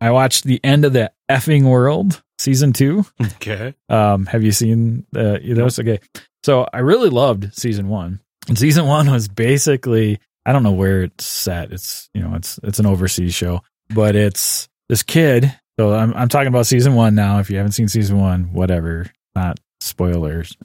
[0.00, 3.04] I watched the end of the effing world season two.
[3.36, 3.74] Okay.
[3.88, 5.78] Um, have you seen uh, those?
[5.78, 6.00] Okay,
[6.42, 8.20] so I really loved season one.
[8.48, 11.72] And season one was basically I don't know where it's set.
[11.72, 15.52] It's you know it's it's an overseas show, but it's this kid.
[15.78, 17.40] So I'm I'm talking about season one now.
[17.40, 20.56] If you haven't seen season one, whatever, not spoilers.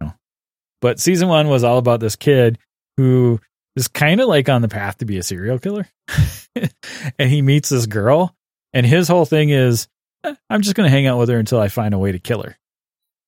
[0.00, 0.12] No.
[0.82, 2.58] But season one was all about this kid
[2.98, 3.40] who
[3.76, 5.88] is kind of like on the path to be a serial killer,
[7.18, 8.36] and he meets this girl,
[8.72, 9.88] and his whole thing is
[10.24, 12.18] "Eh, I'm just going to hang out with her until I find a way to
[12.18, 12.56] kill her.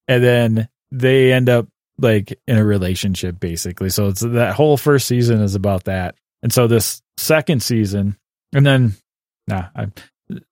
[0.09, 1.68] And then they end up
[1.99, 3.90] like in a relationship basically.
[3.90, 6.16] So it's that whole first season is about that.
[6.43, 8.16] And so this second season
[8.53, 8.95] and then
[9.47, 9.88] nah, I,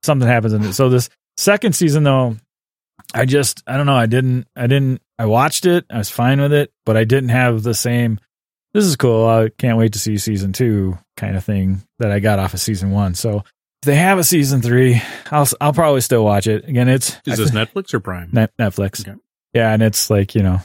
[0.02, 0.72] something happens in it.
[0.72, 2.36] So this second season though,
[3.12, 6.40] I just I don't know, I didn't I didn't I watched it, I was fine
[6.40, 8.20] with it, but I didn't have the same
[8.72, 9.26] this is cool.
[9.26, 12.60] I can't wait to see season 2 kind of thing that I got off of
[12.60, 13.14] season 1.
[13.14, 13.42] So
[13.82, 15.00] if they have a season 3,
[15.30, 16.68] I'll I'll probably still watch it.
[16.68, 18.28] Again, it's Is this Netflix or Prime?
[18.32, 19.06] Net, Netflix.
[19.06, 19.18] Okay.
[19.54, 20.60] Yeah, and it's like you know,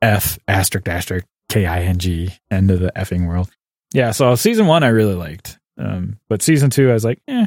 [0.00, 3.50] F asterisk asterisk K I N G end of the effing world.
[3.94, 7.46] Yeah, so season one I really liked, um, but season two I was like, eh.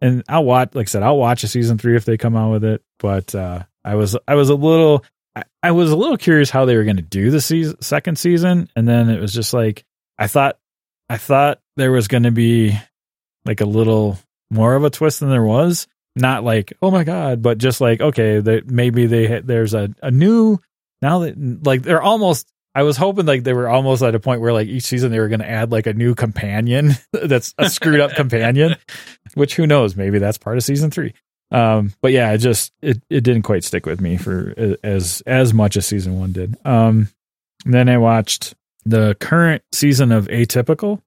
[0.00, 2.50] And I'll watch, like I said, I'll watch a season three if they come out
[2.50, 2.82] with it.
[2.98, 6.64] But uh, I was I was a little I, I was a little curious how
[6.64, 9.84] they were going to do the season, second season, and then it was just like
[10.18, 10.58] I thought
[11.08, 12.76] I thought there was going to be
[13.44, 14.18] like a little
[14.52, 15.88] more of a twist than there was.
[16.14, 20.10] Not like oh my god but just like okay that maybe they there's a, a
[20.10, 20.58] new
[21.00, 24.42] now that like they're almost i was hoping like they were almost at a point
[24.42, 27.70] where like each season they were going to add like a new companion that's a
[27.70, 28.76] screwed up companion
[29.34, 31.14] which who knows maybe that's part of season three.
[31.50, 35.54] Um but yeah it just it, it didn't quite stick with me for as as
[35.54, 36.58] much as season one did.
[36.66, 37.08] Um
[37.64, 38.52] then i watched
[38.84, 41.00] the current season of atypical.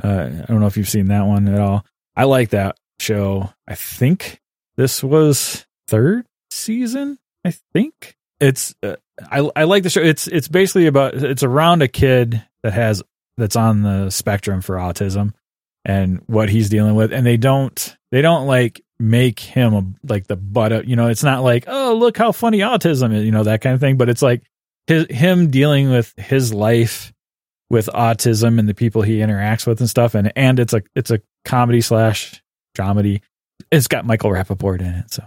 [0.00, 1.84] Uh i don't know if you've seen that one at all
[2.18, 3.52] i like that show.
[3.66, 4.40] I think
[4.76, 7.18] this was third season.
[7.44, 8.74] I think it's.
[8.82, 8.96] Uh,
[9.30, 10.02] I I like the show.
[10.02, 13.02] It's it's basically about it's around a kid that has
[13.36, 15.32] that's on the spectrum for autism
[15.84, 20.26] and what he's dealing with, and they don't they don't like make him a, like
[20.26, 21.08] the butt of you know.
[21.08, 23.96] It's not like oh look how funny autism is you know that kind of thing,
[23.96, 24.42] but it's like
[24.86, 27.12] his him dealing with his life
[27.70, 30.14] with autism and the people he interacts with and stuff.
[30.14, 32.42] And and it's a it's a comedy slash
[32.76, 33.20] dramedy.
[33.70, 35.24] It's got Michael Rapaport in it, so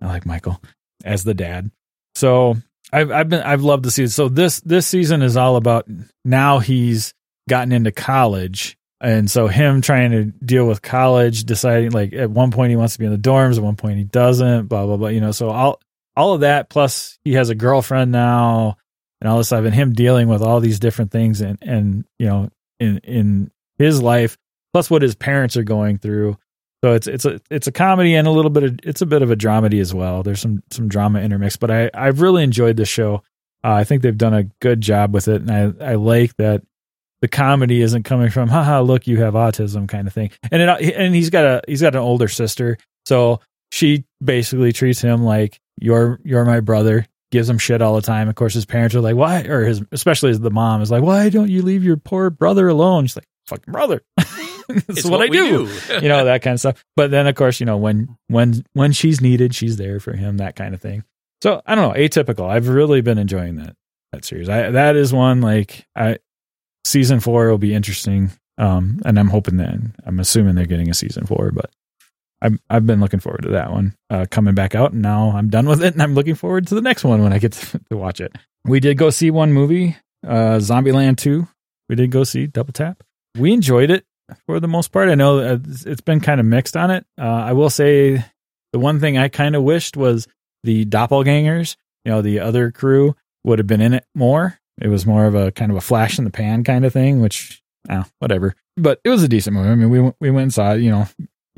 [0.00, 0.60] I like Michael
[1.04, 1.70] as the dad.
[2.14, 2.56] So
[2.92, 4.10] I've I've been I've loved the season.
[4.10, 5.86] So this this season is all about
[6.24, 7.14] now he's
[7.48, 8.76] gotten into college.
[9.02, 12.94] And so him trying to deal with college, deciding like at one point he wants
[12.94, 15.08] to be in the dorms, at one point he doesn't, blah blah blah.
[15.08, 15.80] You know, so all
[16.16, 18.76] all of that plus he has a girlfriend now
[19.20, 22.26] and all this stuff, and him dealing with all these different things and and you
[22.26, 24.38] know in in his life,
[24.72, 26.36] plus what his parents are going through.
[26.82, 29.22] So it's it's a it's a comedy and a little bit of it's a bit
[29.22, 30.22] of a dramedy as well.
[30.22, 33.22] There's some some drama intermixed, but I I've really enjoyed the show.
[33.62, 36.62] Uh, I think they've done a good job with it, and I I like that
[37.20, 40.30] the comedy isn't coming from haha look you have autism kind of thing.
[40.50, 43.40] And it, and he's got a he's got an older sister, so
[43.70, 48.28] she basically treats him like you're you're my brother gives him shit all the time.
[48.28, 49.42] Of course, his parents are like, why?
[49.42, 53.06] Or his, especially the mom is like, why don't you leave your poor brother alone?
[53.06, 54.02] She's like, fucking brother.
[54.16, 55.66] That's what, what, I do.
[55.66, 55.94] do.
[55.94, 56.84] you know, that kind of stuff.
[56.96, 60.38] But then of course, you know, when, when, when she's needed, she's there for him,
[60.38, 61.04] that kind of thing.
[61.42, 62.48] So I don't know, atypical.
[62.48, 63.74] I've really been enjoying that,
[64.12, 64.48] that series.
[64.48, 66.18] I, that is one like I,
[66.84, 68.30] season four will be interesting.
[68.58, 71.70] Um, and I'm hoping that I'm assuming they're getting a season four, but
[72.42, 75.48] I've I've been looking forward to that one uh, coming back out, and now I'm
[75.48, 77.80] done with it, and I'm looking forward to the next one when I get to,
[77.90, 78.34] to watch it.
[78.64, 81.48] We did go see one movie, uh, Zombieland Two.
[81.88, 83.02] We did go see Double Tap.
[83.38, 84.04] We enjoyed it
[84.46, 85.08] for the most part.
[85.08, 87.04] I know it's been kind of mixed on it.
[87.18, 88.24] Uh, I will say
[88.72, 90.26] the one thing I kind of wished was
[90.64, 91.76] the doppelgangers.
[92.04, 93.14] You know, the other crew
[93.44, 94.58] would have been in it more.
[94.80, 97.20] It was more of a kind of a flash in the pan kind of thing,
[97.20, 98.54] which, oh, whatever.
[98.76, 99.68] But it was a decent movie.
[99.68, 100.80] I mean, we we went and saw it.
[100.80, 101.08] You know,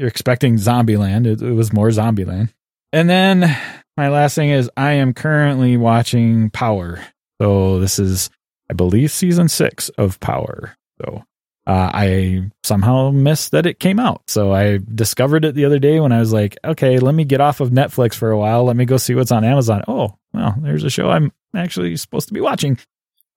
[0.03, 1.27] you're expecting Zombieland.
[1.27, 2.53] It, it was more Zombieland.
[2.93, 3.57] And then
[3.97, 7.01] my last thing is I am currently watching Power.
[7.41, 8.29] So this is,
[8.69, 10.77] I believe, season six of Power.
[11.01, 11.23] So
[11.69, 14.23] uh, I somehow missed that it came out.
[14.27, 17.41] So I discovered it the other day when I was like, okay, let me get
[17.41, 18.65] off of Netflix for a while.
[18.65, 19.85] Let me go see what's on Amazon.
[19.87, 22.77] Oh, well, there's a show I'm actually supposed to be watching.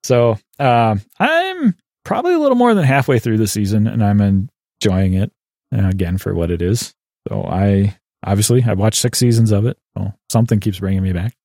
[0.04, 4.50] So uh, I'm probably a little more than halfway through the season and I'm
[4.82, 5.32] enjoying it
[5.72, 6.94] again for what it is.
[7.28, 9.78] So I obviously I watched six seasons of it.
[9.98, 11.36] So something keeps bringing me back.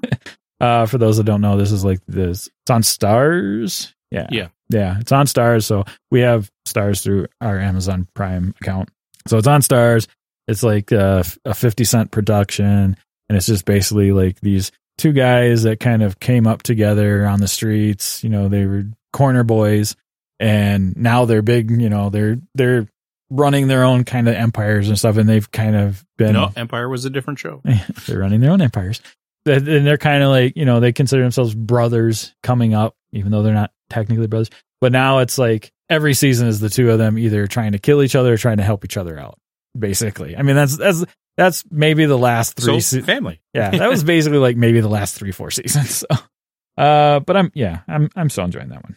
[0.60, 2.48] uh, for those that don't know, this is like this.
[2.62, 3.92] It's on Starz.
[4.10, 4.98] Yeah, yeah, yeah.
[5.00, 5.64] It's on Starz.
[5.64, 8.88] So we have Starz through our Amazon Prime account.
[9.26, 10.06] So it's on Starz.
[10.46, 12.96] It's like a, a fifty cent production,
[13.28, 17.40] and it's just basically like these two guys that kind of came up together on
[17.40, 18.24] the streets.
[18.24, 19.94] You know, they were corner boys,
[20.40, 21.70] and now they're big.
[21.70, 22.88] You know, they're they're
[23.30, 26.32] running their own kind of empires and stuff, and they've kind of been.
[26.32, 27.62] No, Empire was a different show.
[28.06, 29.00] they're running their own empires,
[29.46, 33.42] and they're kind of like you know they consider themselves brothers coming up, even though
[33.42, 34.50] they're not technically brothers.
[34.80, 38.02] But now it's like every season is the two of them either trying to kill
[38.02, 39.38] each other or trying to help each other out.
[39.78, 41.04] Basically, I mean that's that's
[41.36, 43.40] that's maybe the last three so, se- family.
[43.54, 45.98] yeah, that was basically like maybe the last three four seasons.
[45.98, 46.06] So.
[46.76, 48.96] Uh, but I'm yeah, I'm I'm still enjoying that one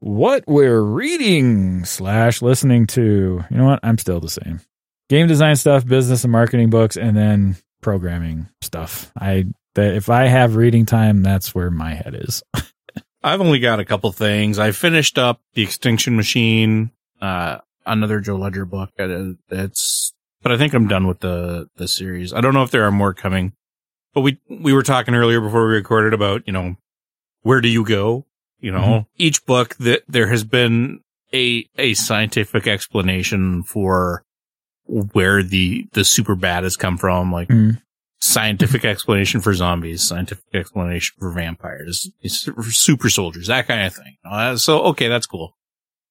[0.00, 3.44] what we're reading slash listening to.
[3.50, 3.80] You know what?
[3.82, 4.60] I'm still the same.
[5.08, 9.12] Game design stuff, business and marketing books, and then programming stuff.
[9.16, 12.42] I that if I have reading time, that's where my head is.
[13.22, 14.58] I've only got a couple things.
[14.58, 16.90] I finished up the Extinction Machine,
[17.20, 18.90] uh, another Joe Ledger book.
[18.96, 22.32] It's, but I think I'm done with the the series.
[22.32, 23.52] I don't know if there are more coming.
[24.14, 26.76] But we we were talking earlier before we recorded about you know
[27.42, 28.26] where do you go
[28.60, 29.08] you know, mm-hmm.
[29.16, 31.00] each book that there has been
[31.32, 34.24] a, a scientific explanation for
[34.84, 37.32] where the, the super bad has come from.
[37.32, 37.80] Like mm.
[38.20, 44.16] scientific explanation for zombies, scientific explanation for vampires, super soldiers, that kind of thing.
[44.24, 45.56] Uh, so, okay, that's cool.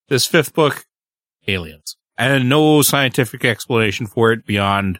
[0.07, 0.85] This fifth book,
[1.47, 4.99] aliens and no scientific explanation for it beyond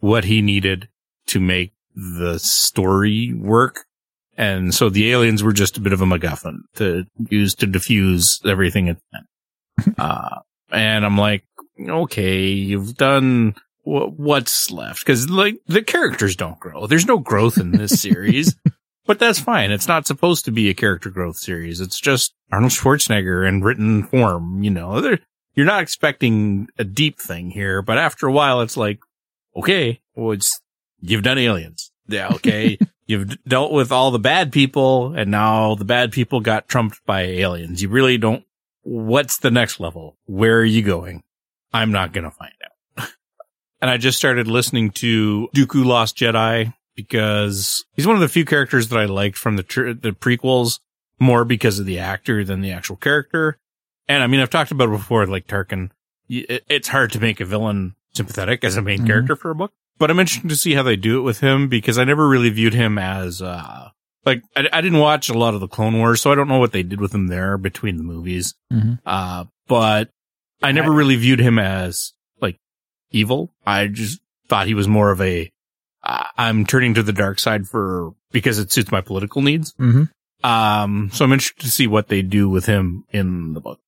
[0.00, 0.88] what he needed
[1.26, 3.84] to make the story work.
[4.36, 8.40] And so the aliens were just a bit of a MacGuffin to use to diffuse
[8.44, 8.88] everything.
[8.88, 8.98] At
[9.98, 11.44] uh, and I'm like,
[11.80, 13.54] okay, you've done
[13.84, 16.86] what's left because like the characters don't grow.
[16.86, 18.56] There's no growth in this series,
[19.06, 19.70] but that's fine.
[19.70, 21.80] It's not supposed to be a character growth series.
[21.80, 24.62] It's just Arnold Schwarzenegger in written form.
[24.62, 25.20] You know, They're,
[25.54, 28.98] you're not expecting a deep thing here, but after a while, it's like,
[29.54, 30.60] okay, well, it's,
[31.00, 31.92] you've done aliens.
[32.08, 32.28] Yeah.
[32.34, 32.78] Okay.
[33.06, 37.22] You've dealt with all the bad people and now the bad people got trumped by
[37.22, 37.82] aliens.
[37.82, 38.44] You really don't,
[38.82, 40.16] what's the next level?
[40.26, 41.22] Where are you going?
[41.72, 43.08] I'm not going to find out.
[43.82, 48.44] and I just started listening to Dooku Lost Jedi because he's one of the few
[48.44, 50.78] characters that I liked from the, tr- the prequels
[51.18, 53.58] more because of the actor than the actual character.
[54.08, 55.90] And I mean, I've talked about it before, like Tarkin.
[56.28, 59.06] It, it's hard to make a villain sympathetic as a main Mhm.
[59.06, 61.68] character for a book, but I'm interested to see how they do it with him
[61.68, 63.90] because I never really viewed him as, uh,
[64.24, 66.58] like, I, I didn't watch a lot of the Clone Wars, so I don't know
[66.58, 68.54] what they did with him there between the movies.
[68.72, 68.98] Mhm.
[69.04, 70.10] Uh, but
[70.62, 72.58] I never really viewed him as like
[73.10, 73.52] evil.
[73.66, 75.50] I just thought he was more of a,
[76.02, 79.74] uh, I'm turning to the dark side for, because it suits my political needs.
[79.74, 80.10] Mhm.
[80.42, 83.80] Um, so I'm interested to see what they do with him in the book.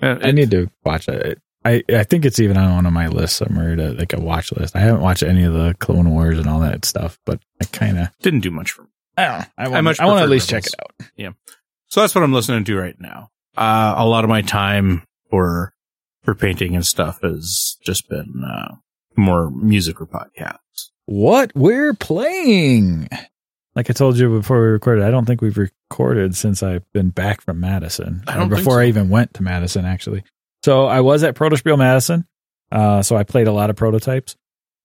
[0.00, 1.40] Uh, I need to watch it.
[1.64, 4.52] I, I think it's even on one of my lists somewhere to like a watch
[4.52, 4.76] list.
[4.76, 7.98] I haven't watched any of the Clone Wars and all that stuff, but I kind
[7.98, 8.88] of didn't do much for me.
[9.16, 9.44] I don't know.
[9.58, 10.92] I I want, much I want to at least check it out.
[11.16, 11.30] Yeah.
[11.88, 13.30] So that's what I'm listening to right now.
[13.56, 15.74] Uh, a lot of my time for,
[16.22, 18.76] for painting and stuff has just been, uh,
[19.16, 20.90] more music or podcasts.
[21.06, 23.08] What we're playing.
[23.74, 27.10] Like I told you before we recorded, I don't think we've recorded since I've been
[27.10, 28.22] back from Madison.
[28.28, 28.78] I before so.
[28.78, 30.22] I even went to Madison, actually.
[30.64, 32.26] So I was at Protospiel Madison.
[32.70, 34.36] Uh, so I played a lot of prototypes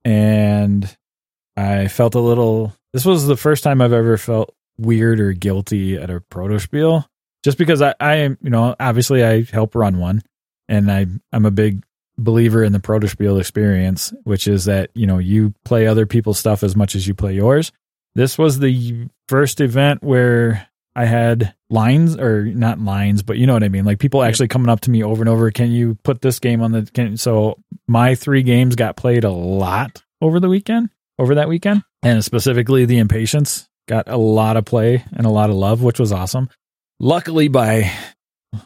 [0.06, 0.96] and
[1.58, 5.98] I felt a little, this was the first time I've ever felt weird or guilty
[5.98, 7.06] at a Protospiel
[7.44, 10.22] just because I, I am, you know, obviously I help run one
[10.70, 11.84] and I, I'm a big
[12.18, 16.64] believer in the Protospiel experience, which is that, you know, you play other people's stuff
[16.64, 17.72] as much as you play yours.
[18.16, 23.54] This was the first event where I had lines or not lines, but you know
[23.54, 23.86] what I mean?
[23.86, 25.50] Like people actually coming up to me over and over.
[25.52, 29.32] Can you put this game on the, can, so my three games got played a
[29.32, 31.84] lot over the weekend, over that weekend.
[32.04, 36.00] And specifically the impatience got a lot of play and a lot of love, which
[36.00, 36.50] was awesome.
[37.00, 37.92] Luckily by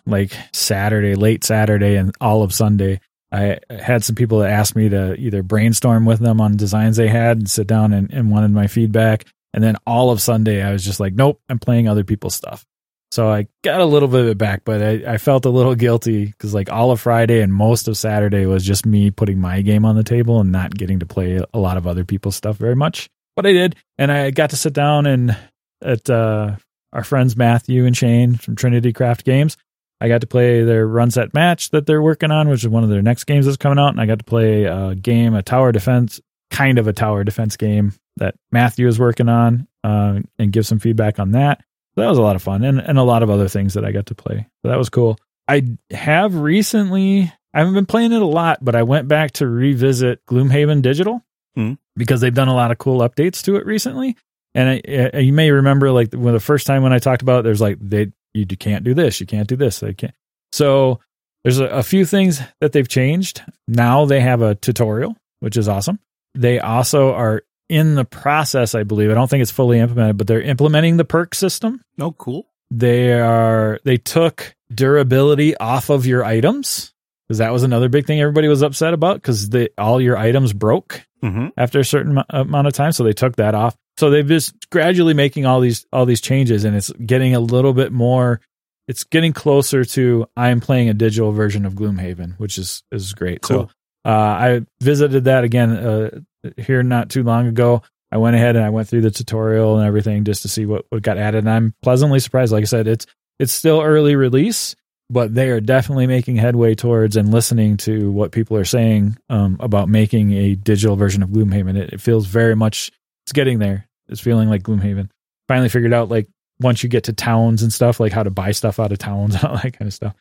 [0.05, 2.99] like Saturday, late Saturday and all of Sunday,
[3.32, 7.07] I had some people that asked me to either brainstorm with them on designs they
[7.07, 9.25] had and sit down and, and wanted my feedback.
[9.58, 12.64] And then all of Sunday, I was just like, nope, I'm playing other people's stuff.
[13.10, 15.74] So I got a little bit of it back, but I, I felt a little
[15.74, 19.64] guilty because like all of Friday and most of Saturday was just me putting my
[19.64, 22.55] game on the table and not getting to play a lot of other people's stuff
[22.58, 23.10] very much.
[23.36, 23.76] But I did.
[23.97, 25.36] And I got to sit down and
[25.82, 26.58] at uh,
[26.93, 29.58] our friends Matthew and Shane from Trinity Craft Games.
[29.99, 32.84] I got to play their run set match that they're working on, which is one
[32.84, 33.89] of their next games that's coming out.
[33.89, 37.58] And I got to play a game, a tower defense, kind of a tower defense
[37.58, 41.63] game that Matthew is working on, uh, and give some feedback on that.
[41.95, 43.84] So that was a lot of fun and, and a lot of other things that
[43.86, 44.47] I got to play.
[44.61, 45.18] So that was cool.
[45.47, 49.47] I have recently, I haven't been playing it a lot, but I went back to
[49.47, 51.24] revisit Gloomhaven Digital
[51.55, 51.74] Hmm.
[51.95, 54.15] because they've done a lot of cool updates to it recently.
[54.53, 57.39] And I, I, you may remember, like when the first time when I talked about,
[57.39, 60.13] it, there's like they you can't do this, you can't do this, they can't.
[60.51, 60.99] So
[61.43, 63.41] there's a, a few things that they've changed.
[63.68, 65.99] Now they have a tutorial, which is awesome.
[66.36, 69.11] They also are in the process, I believe.
[69.11, 71.82] I don't think it's fully implemented, but they're implementing the perk system.
[71.99, 72.47] Oh, cool.
[72.72, 76.93] They are they took durability off of your items
[77.28, 80.53] because that was another big thing everybody was upset about because they all your items
[80.53, 81.47] broke Mm-hmm.
[81.57, 84.53] after a certain mo- amount of time so they took that off so they've just
[84.70, 88.39] gradually making all these all these changes and it's getting a little bit more
[88.88, 93.43] it's getting closer to i'm playing a digital version of gloomhaven which is is great
[93.43, 93.61] so
[94.05, 96.09] uh, i visited that again uh,
[96.58, 97.82] here not too long ago
[98.12, 100.86] i went ahead and i went through the tutorial and everything just to see what,
[100.89, 103.06] what got added and i'm pleasantly surprised like i said it's
[103.39, 104.76] it's still early release
[105.10, 109.58] but they are definitely making headway towards and listening to what people are saying um,
[109.60, 111.78] about making a digital version of Gloomhaven.
[111.78, 112.91] It, it feels very much
[113.26, 113.88] it's getting there.
[114.10, 115.10] It's feeling like Gloomhaven.
[115.48, 116.28] Finally figured out like
[116.60, 119.36] once you get to towns and stuff, like how to buy stuff out of towns
[119.36, 120.14] and all that kind of stuff.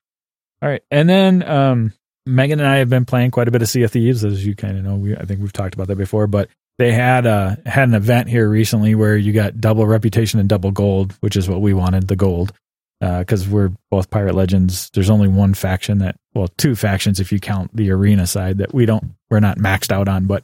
[0.62, 1.92] All right, and then um,
[2.26, 4.54] Megan and I have been playing quite a bit of Sea of Thieves, as you
[4.54, 4.96] kind of know.
[4.96, 6.48] We I think we've talked about that before, but
[6.78, 10.72] they had uh had an event here recently where you got double reputation and double
[10.72, 12.52] gold, which is what we wanted, the gold
[13.00, 17.38] because we're both pirate legends there's only one faction that well two factions if you
[17.38, 20.42] count the arena side that we don't we're not maxed out on but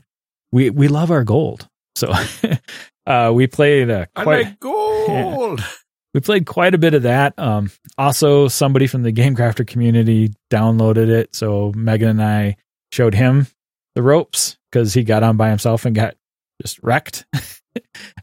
[0.51, 2.13] we we love our gold so
[3.07, 5.65] uh we played uh, I quite like gold.
[6.15, 7.35] we played quite a bit of that.
[7.39, 12.57] Um also somebody from the game crafter community downloaded it so megan and i
[12.91, 13.47] showed him
[13.95, 16.15] the ropes because he got on by himself and got
[16.61, 17.25] just wrecked.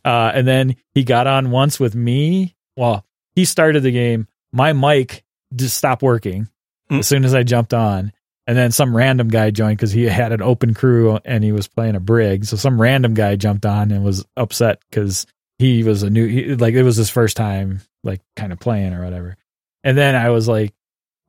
[0.06, 2.56] Uh and then he got on once with me.
[2.78, 3.04] Well
[3.36, 4.28] he started the game.
[4.54, 5.24] My mic
[5.56, 6.48] just stopped working
[6.92, 7.00] Mm.
[7.00, 8.12] as soon as i jumped on.
[8.48, 11.68] And then some random guy joined because he had an open crew and he was
[11.68, 12.46] playing a brig.
[12.46, 15.28] So some random guy jumped on and was upset because
[15.60, 18.94] he was a new he, like it was his first time like kind of playing
[18.94, 19.36] or whatever
[19.84, 20.74] and then i was like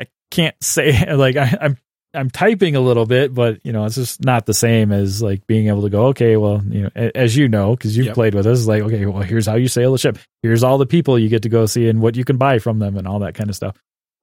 [0.00, 1.76] i can't say like I, i'm
[2.14, 5.46] i'm typing a little bit but you know it's just not the same as like
[5.46, 8.14] being able to go okay well you know as you know because you've Yep.
[8.14, 10.86] played with us like okay well here's how you sail the ship here's all the
[10.86, 13.20] people you get to go see and what you can buy from them and all
[13.20, 13.76] that kind of stuff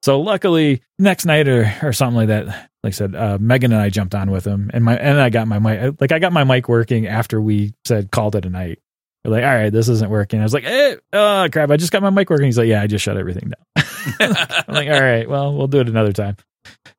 [0.03, 3.82] So luckily, next night or, or something like that, like I said, uh, Megan and
[3.82, 6.32] I jumped on with him, and my and I got my mic like I got
[6.32, 8.80] my mic working after we said called it a night.
[9.28, 10.39] We're like, all right, this isn't working.
[10.39, 12.45] I was like, eh, oh crap, I just got my mic working.
[12.45, 13.86] He's like, yeah, I just shut everything down.
[14.67, 16.38] I'm like, all right, well, we'll do it another time.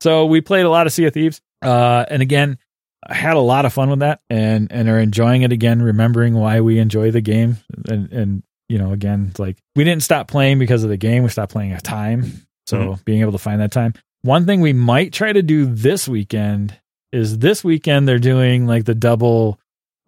[0.00, 2.58] So we played a lot of Sea of Thieves, uh, and again,
[3.06, 6.34] I had a lot of fun with that, and and are enjoying it again, remembering
[6.34, 7.56] why we enjoy the game,
[7.88, 11.22] and and you know, again, like we didn't stop playing because of the game.
[11.22, 12.46] We stopped playing a time.
[12.66, 13.04] So Mhm.
[13.06, 13.94] being able to find that time.
[14.20, 16.78] One thing we might try to do this weekend
[17.12, 19.58] is this weekend they're doing like the double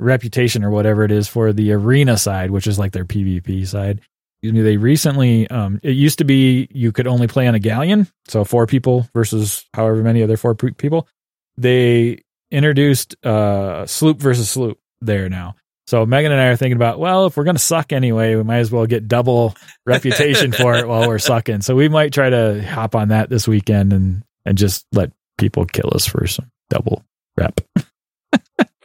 [0.00, 4.00] reputation or whatever it is for the arena side, which is like their PvP side.
[4.42, 7.58] Excuse me, They recently, um, it used to be you could only play on a
[7.58, 11.06] galleon, so four people versus however many other four people.
[11.58, 15.56] They introduced uh, sloop versus sloop there now.
[15.86, 18.44] So Megan and I are thinking about, well, if we're going to suck anyway, we
[18.44, 19.54] might as well get double
[19.86, 21.62] reputation for it while we're sucking.
[21.62, 25.66] So we might try to hop on that this weekend and and just let people
[25.66, 27.04] kill us for some double
[27.36, 27.60] rep.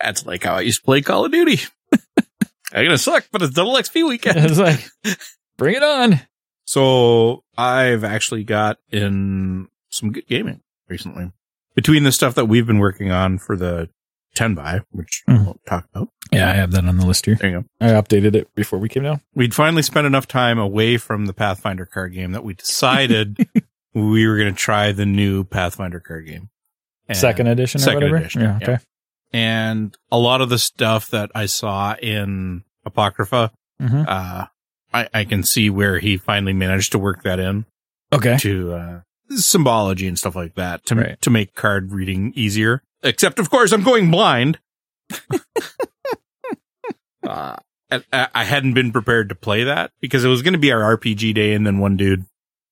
[0.05, 1.59] That's like how I used to play Call of Duty.
[2.73, 4.37] I'm gonna suck, but it's double XP weekend.
[4.37, 4.87] it's like,
[5.57, 6.21] bring it on.
[6.65, 11.31] So I've actually got in some good gaming recently.
[11.75, 13.89] Between the stuff that we've been working on for the
[14.35, 15.45] 10 by, which Mhm.
[15.45, 16.09] we'll talk about.
[16.31, 17.35] Yeah, I have that on the list here.
[17.35, 17.65] There you go.
[17.85, 19.21] I updated it before we came down.
[19.33, 23.47] We'd finally spent enough time away from the Pathfinder card game that we decided
[23.93, 26.49] we were going to try the new Pathfinder card game.
[27.07, 28.17] And- second edition or second whatever.
[28.17, 28.77] edition, Yeah, yeah.
[29.35, 34.05] And a lot of the stuff that I saw in Apocrypha, Mhm.
[34.07, 34.45] uh,
[34.93, 37.65] I, I can see where he finally managed to work that in.
[38.13, 38.37] Okay.
[38.37, 38.99] to uh,
[39.31, 41.21] symbology and stuff like that to Right.
[41.21, 42.81] to make card reading easier.
[43.03, 44.59] Except, of course, I'm going blind.
[47.27, 47.55] uh,
[47.91, 50.97] I, I hadn't been prepared to play that because it was going to be our
[50.97, 52.25] RPG day, and then one dude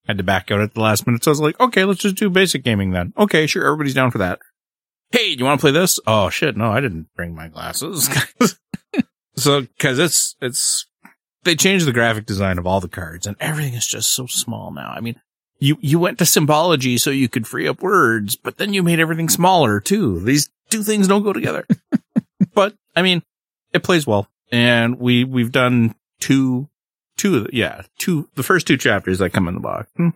[0.08, 1.24] had to back out at the last minute.
[1.24, 3.12] So I was like, okay, let's just do basic gaming then.
[3.18, 4.40] Okay, sure, everybody's down for that.
[5.14, 6.00] Hey, do you want to play this?
[6.08, 8.10] Oh shit, no, I didn't bring my glasses.
[9.36, 10.88] so, because it's it's
[11.44, 14.72] they changed the graphic design of all the cards, and everything is just so small
[14.72, 14.92] now.
[14.92, 15.22] I mean
[15.60, 19.00] you you went to symbology so you could free up words, but then you made
[19.00, 20.20] everything smaller too.
[20.20, 21.66] These two things don't go together.
[22.56, 23.22] but I mean,
[23.72, 26.70] it plays well, and we we've done two
[27.18, 29.92] two of the, yeah two the first two chapters that come in the box.
[29.96, 30.10] Hmm.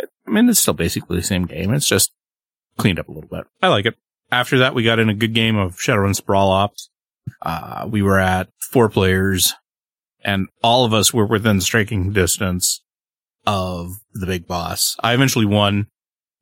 [0.00, 1.72] I mean, it's still basically the same game.
[1.72, 2.12] It's just
[2.76, 3.46] cleaned up a little bit.
[3.62, 3.96] I like it.
[4.30, 6.90] After that, we got in a good game of Shadowrun Sprawl Ops.
[7.40, 9.54] Uh, we were at four players,
[10.22, 12.82] and all of us were within striking distance
[13.46, 14.96] of the big boss.
[15.00, 15.86] I eventually won.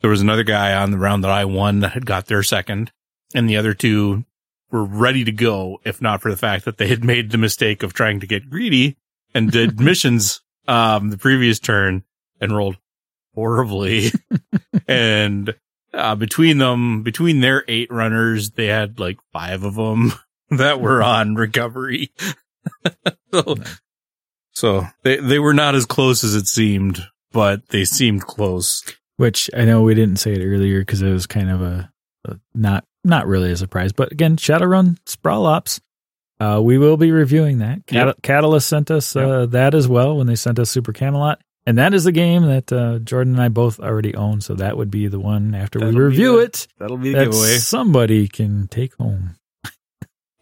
[0.00, 2.92] There was another guy on the round that I won that had got there second,
[3.34, 4.24] and the other two
[4.70, 7.82] were ready to go, if not for the fact that they had made the mistake
[7.82, 8.96] of trying to get greedy
[9.34, 12.02] and did missions um the previous turn
[12.40, 12.76] and rolled
[13.34, 14.10] horribly.
[14.88, 15.54] and
[15.96, 20.12] uh, between them, between their eight runners, they had like five of them
[20.50, 22.12] that were on recovery.
[23.32, 23.56] so,
[24.52, 27.00] so they, they were not as close as it seemed,
[27.32, 28.82] but they seemed close.
[29.16, 31.90] Which I know we didn't say it earlier because it was kind of a,
[32.26, 33.92] a not not really a surprise.
[33.92, 35.80] But again, Shadowrun Sprawl Ops.
[36.38, 37.86] Uh, we will be reviewing that.
[37.86, 38.22] Cat- Yep.
[38.22, 41.92] Catalyst sent us uh, that as well when they sent us Super Camelot, and that
[41.94, 44.40] is the game that uh, Jordan and I both already own.
[44.40, 47.18] So that would be the one after That'll we review the- it That'll be the
[47.18, 47.56] that giveaway.
[47.58, 49.36] somebody can take home.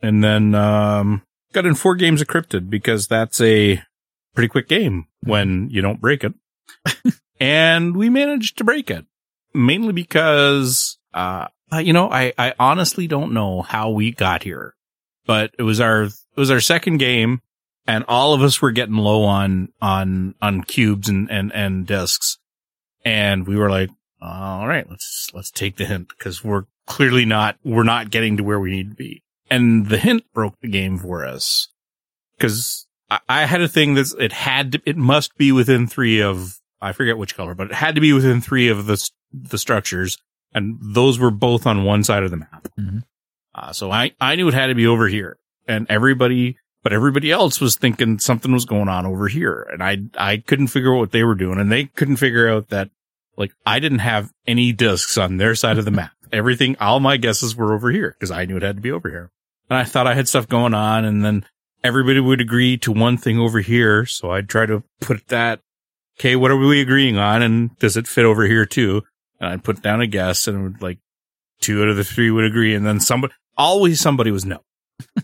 [0.03, 1.23] And then, um,
[1.55, 3.83] got in four games of Cryptid because that's a
[4.35, 6.35] pretty quick game when you don't break it.
[7.41, 9.07] and we managed to break it
[9.55, 14.75] mainly because, uh, uh, you know, I, I honestly don't know how we got here,
[15.27, 17.41] but it was our, it was our second game
[17.87, 22.39] and all of us were getting low on, on, on cubes and, and, and discs.
[23.05, 23.91] And we were like,
[24.23, 28.45] all right, let's, let's take the hint because we're clearly not, we're not getting to
[28.45, 29.23] where we need to be.
[29.51, 31.69] And the hint broke the game for us
[32.39, 36.23] because I, I had a thing that's, it had to, it must be within three
[36.23, 39.59] of, I forget which color, but it had to be within three of the, the
[39.59, 40.17] structures.
[40.55, 42.69] And those were both on one side of the map.
[42.79, 43.03] Mhm.
[43.55, 45.37] Uh, so I, I knew it had to be over here
[45.69, 49.67] and everybody, but everybody else was thinking something was going on over here.
[49.73, 52.69] And I, I couldn't figure out what they were doing and they couldn't figure out
[52.69, 52.91] that
[53.37, 56.13] like I didn't have any discs on their side of the map.
[56.33, 59.09] Everything, all my guesses were over here because I knew it had to be over
[59.09, 59.31] here.
[59.71, 61.47] And I thought I had stuff going on and then
[61.83, 64.05] everybody would agree to one thing over here.
[64.05, 65.61] So I'd try to put that,
[66.21, 67.41] okay, what are we agreeing on?
[67.41, 69.03] And does it fit over here too?
[69.41, 70.99] And I'd put down a guess and it would like
[71.61, 72.75] two out of the three would agree.
[72.75, 74.59] And then somebody, always somebody was no.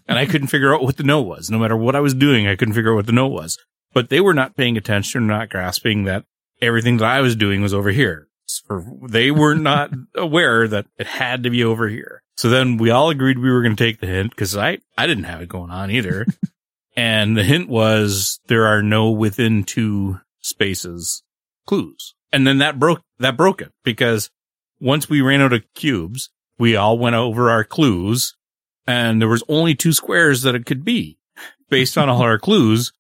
[0.09, 1.51] And I couldn't figure out what the no was.
[1.51, 3.59] No matter what I was doing, I couldn't figure out what the no was.
[3.93, 6.25] But they were not paying attention not grasping that
[6.61, 8.29] everything that I was doing was over here.
[8.69, 12.23] or they were not aware that it had to be over here.
[12.37, 15.07] So then we all agreed we were going to take the hint because I, I
[15.07, 16.27] didn't have it going on either.
[16.97, 21.23] and the hint was there are no within two spaces
[21.67, 22.15] clues.
[22.33, 24.31] And then that broke, that broke it because
[24.81, 28.37] once we ran out of cubes, we all went over our clues
[28.91, 31.17] and there was only two squares that it could be
[31.69, 32.93] based on all our clues.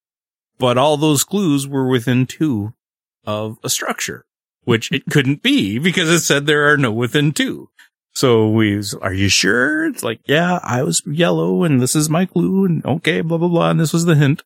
[0.58, 2.74] But all those clues were within two
[3.24, 4.26] of a structure,
[4.64, 7.70] which it couldn't be because it said there are no within two.
[8.12, 9.86] So we, are you sure?
[9.86, 13.48] It's like, yeah, I was yellow and this is my clue and okay, blah, blah,
[13.48, 13.70] blah.
[13.70, 14.42] And this was the hint.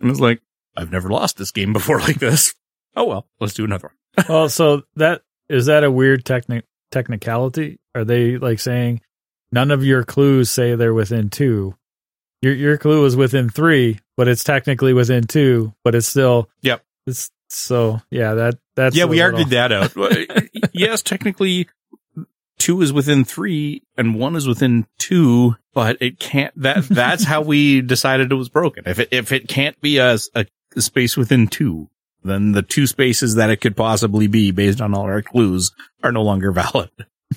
[0.00, 0.42] And it's like,
[0.76, 2.54] I've never lost this game before like this.
[2.96, 4.26] Oh, well, let's do another one.
[4.28, 7.78] well, so that is that a weird technic technicality?
[7.94, 9.00] Are they like saying
[9.52, 11.76] none of your clues say they're within two?
[12.40, 16.84] Your your clue is within three, but it's technically within two, but it's still Yep.
[17.06, 19.92] It's so yeah that that's yeah, we little- argued that out.
[20.72, 21.68] Yes, technically
[22.58, 27.40] two is within three and one is within two, but it can't, that, that's how
[27.42, 28.84] we decided it was broken.
[28.86, 30.46] If it, if it can't be a, a
[30.78, 31.88] space within two,
[32.22, 35.72] then the two spaces that it could possibly be based on all our clues
[36.04, 36.90] are no longer valid.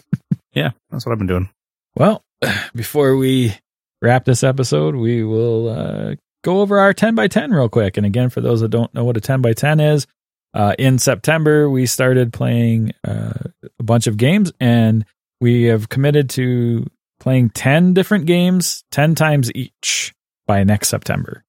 [0.53, 1.49] yeah, that's what I've been doing.
[1.95, 2.23] Well,
[2.75, 3.55] before we
[4.01, 7.97] wrap this episode, we will uh, go over our 10 by 10 real quick.
[7.97, 10.07] And again, for those that don't know what a 10 by 10 is,
[10.53, 13.33] uh, in September, we started playing uh,
[13.79, 15.05] a bunch of games and
[15.41, 16.85] we have committed to
[17.19, 20.13] playing 10 different games, 10 times each
[20.47, 21.43] by next September.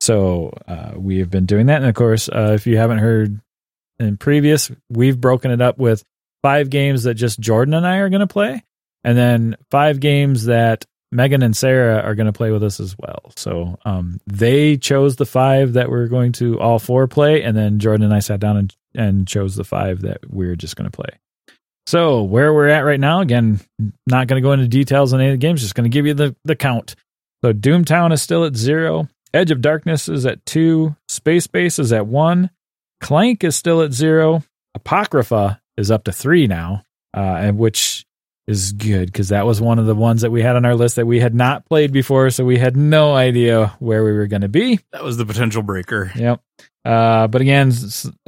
[0.00, 1.80] So uh, we have been doing that.
[1.80, 3.40] And of course, uh, if you haven't heard
[3.98, 6.04] in previous, we've broken it up with
[6.42, 8.62] five games that just Jordan and I are going to play
[9.04, 12.96] and then five games that Megan and Sarah are going to play with us as
[12.98, 13.32] well.
[13.36, 17.78] So um, they chose the five that we're going to all four play, and then
[17.78, 20.96] Jordan and I sat down and, and chose the five that we're just going to
[20.96, 21.18] play.
[21.86, 23.60] So where we're at right now, again,
[24.06, 26.06] not going to go into details on any of the games, just going to give
[26.06, 26.94] you the, the count.
[27.44, 31.92] So Doomtown is still at zero, Edge of Darkness is at two, Space Base is
[31.92, 32.50] at one,
[33.00, 34.44] Clank is still at zero,
[34.74, 36.84] Apocrypha is up to three now,
[37.14, 38.06] uh, and which
[38.48, 40.96] is good because that was one of the ones that we had on our list
[40.96, 44.42] that we had not played before, so we had no idea where we were going
[44.42, 44.80] to be.
[44.92, 46.10] That was the potential breaker.
[46.16, 46.40] Yep.
[46.84, 47.70] Uh, but again,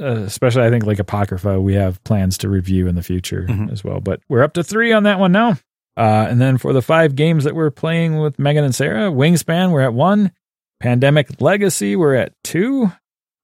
[0.01, 3.69] uh, especially I think like Apocrypha, we have plans to review in the future Mhm.
[3.71, 3.99] as well.
[3.99, 5.57] But we're up to three on that one now.
[5.97, 9.71] Uh, and then for the five games that we're playing with Megan and Sarah, Wingspan,
[9.71, 10.31] we're at one.
[10.79, 12.91] Pandemic Legacy, we're at two.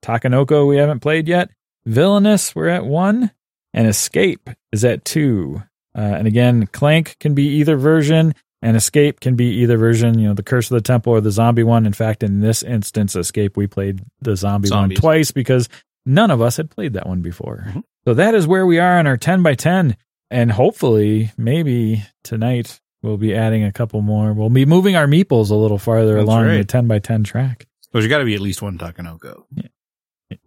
[0.04, 1.50] Takenoko, we haven't played yet.
[1.86, 3.32] Villainous, we're at one.
[3.74, 5.64] And Escape is at two.
[5.96, 10.18] Uh, and again, Clank can be either version, and Escape can be either version.
[10.20, 11.86] You know, the Curse of the Temple or the Zombie one.
[11.86, 14.98] In fact, in this instance, Escape, we played the Zombie Zombies.
[14.98, 15.68] one twice because
[16.06, 17.66] none of us had played that one before.
[17.68, 17.84] Mhm.
[18.06, 19.96] So that is where we are on our 10 by 10.
[20.30, 24.32] And hopefully, maybe tonight we'll be adding a couple more.
[24.34, 27.68] We'll be moving our meeples a little farther That's along the 10 by 10 track.
[27.92, 29.44] There's got to be at least one Takenoko.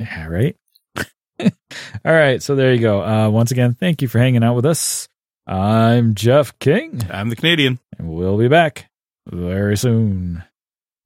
[0.00, 0.56] Yeah, right?
[1.40, 1.50] All
[2.04, 2.42] right.
[2.42, 3.02] So there you go.
[3.04, 5.08] Uh, once again, thank you for hanging out with us.
[5.46, 7.78] I'm Jeff King, I'm the Canadian.
[7.98, 8.86] and we'll be back
[9.26, 10.42] very soon.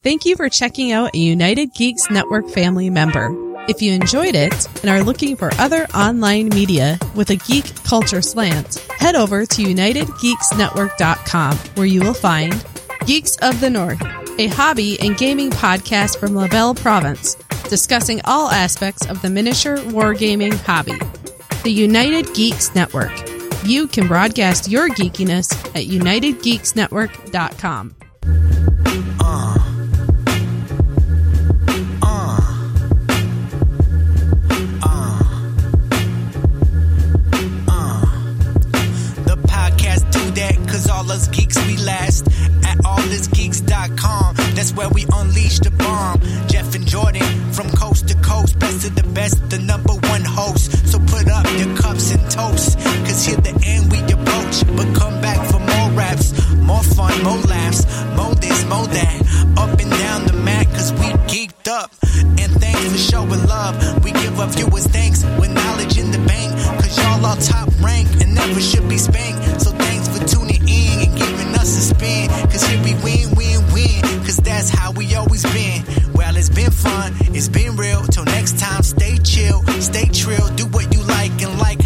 [0.04, 3.34] Thank you for checking out a United Geeks Network family member.
[3.68, 8.22] If you enjoyed it and are looking for other online media with a geek culture
[8.22, 12.64] slant, head over to UnitedGeeksNetwork.com where you will find
[13.06, 14.00] Geeks of the North,
[14.38, 17.34] a hobby and gaming podcast from Laval Province,
[17.68, 20.96] discussing all aspects of the miniature wargaming hobby.
[21.64, 23.12] The United Geeks Network.
[23.64, 27.94] You can broadcast your geekiness at UnitedGeeksNetwork.com.
[39.26, 42.26] The podcast do that, cause all us geeks we last.
[42.64, 46.20] At allusgeeks.com, that's where we unleash the bomb.
[46.48, 50.70] Jeff and Jordan, from coast to coast, best of the best, the number one host.
[50.86, 54.62] So put up your cups and toast, cause here the end we approach.
[54.76, 56.30] But come back for more raps,
[56.62, 57.82] more fun, more laughs,
[58.14, 59.16] more this, more that.
[59.58, 61.90] Up and down the mat, cause we geeked up.
[62.38, 63.74] And thanks for showing love.
[64.04, 68.06] We give our viewers thanks with knowledge in the bank, cause y'all are top rank
[68.22, 69.42] and never should be spanked.
[69.62, 72.30] So thanks for tuning in and giving suspend.
[72.50, 74.00] Cause here we win, win, win.
[74.24, 75.84] Cause that's how we always been.
[76.14, 78.02] Well, it's been fun, it's been real.
[78.02, 81.80] Till next time, stay chill, stay trill, do what you like and like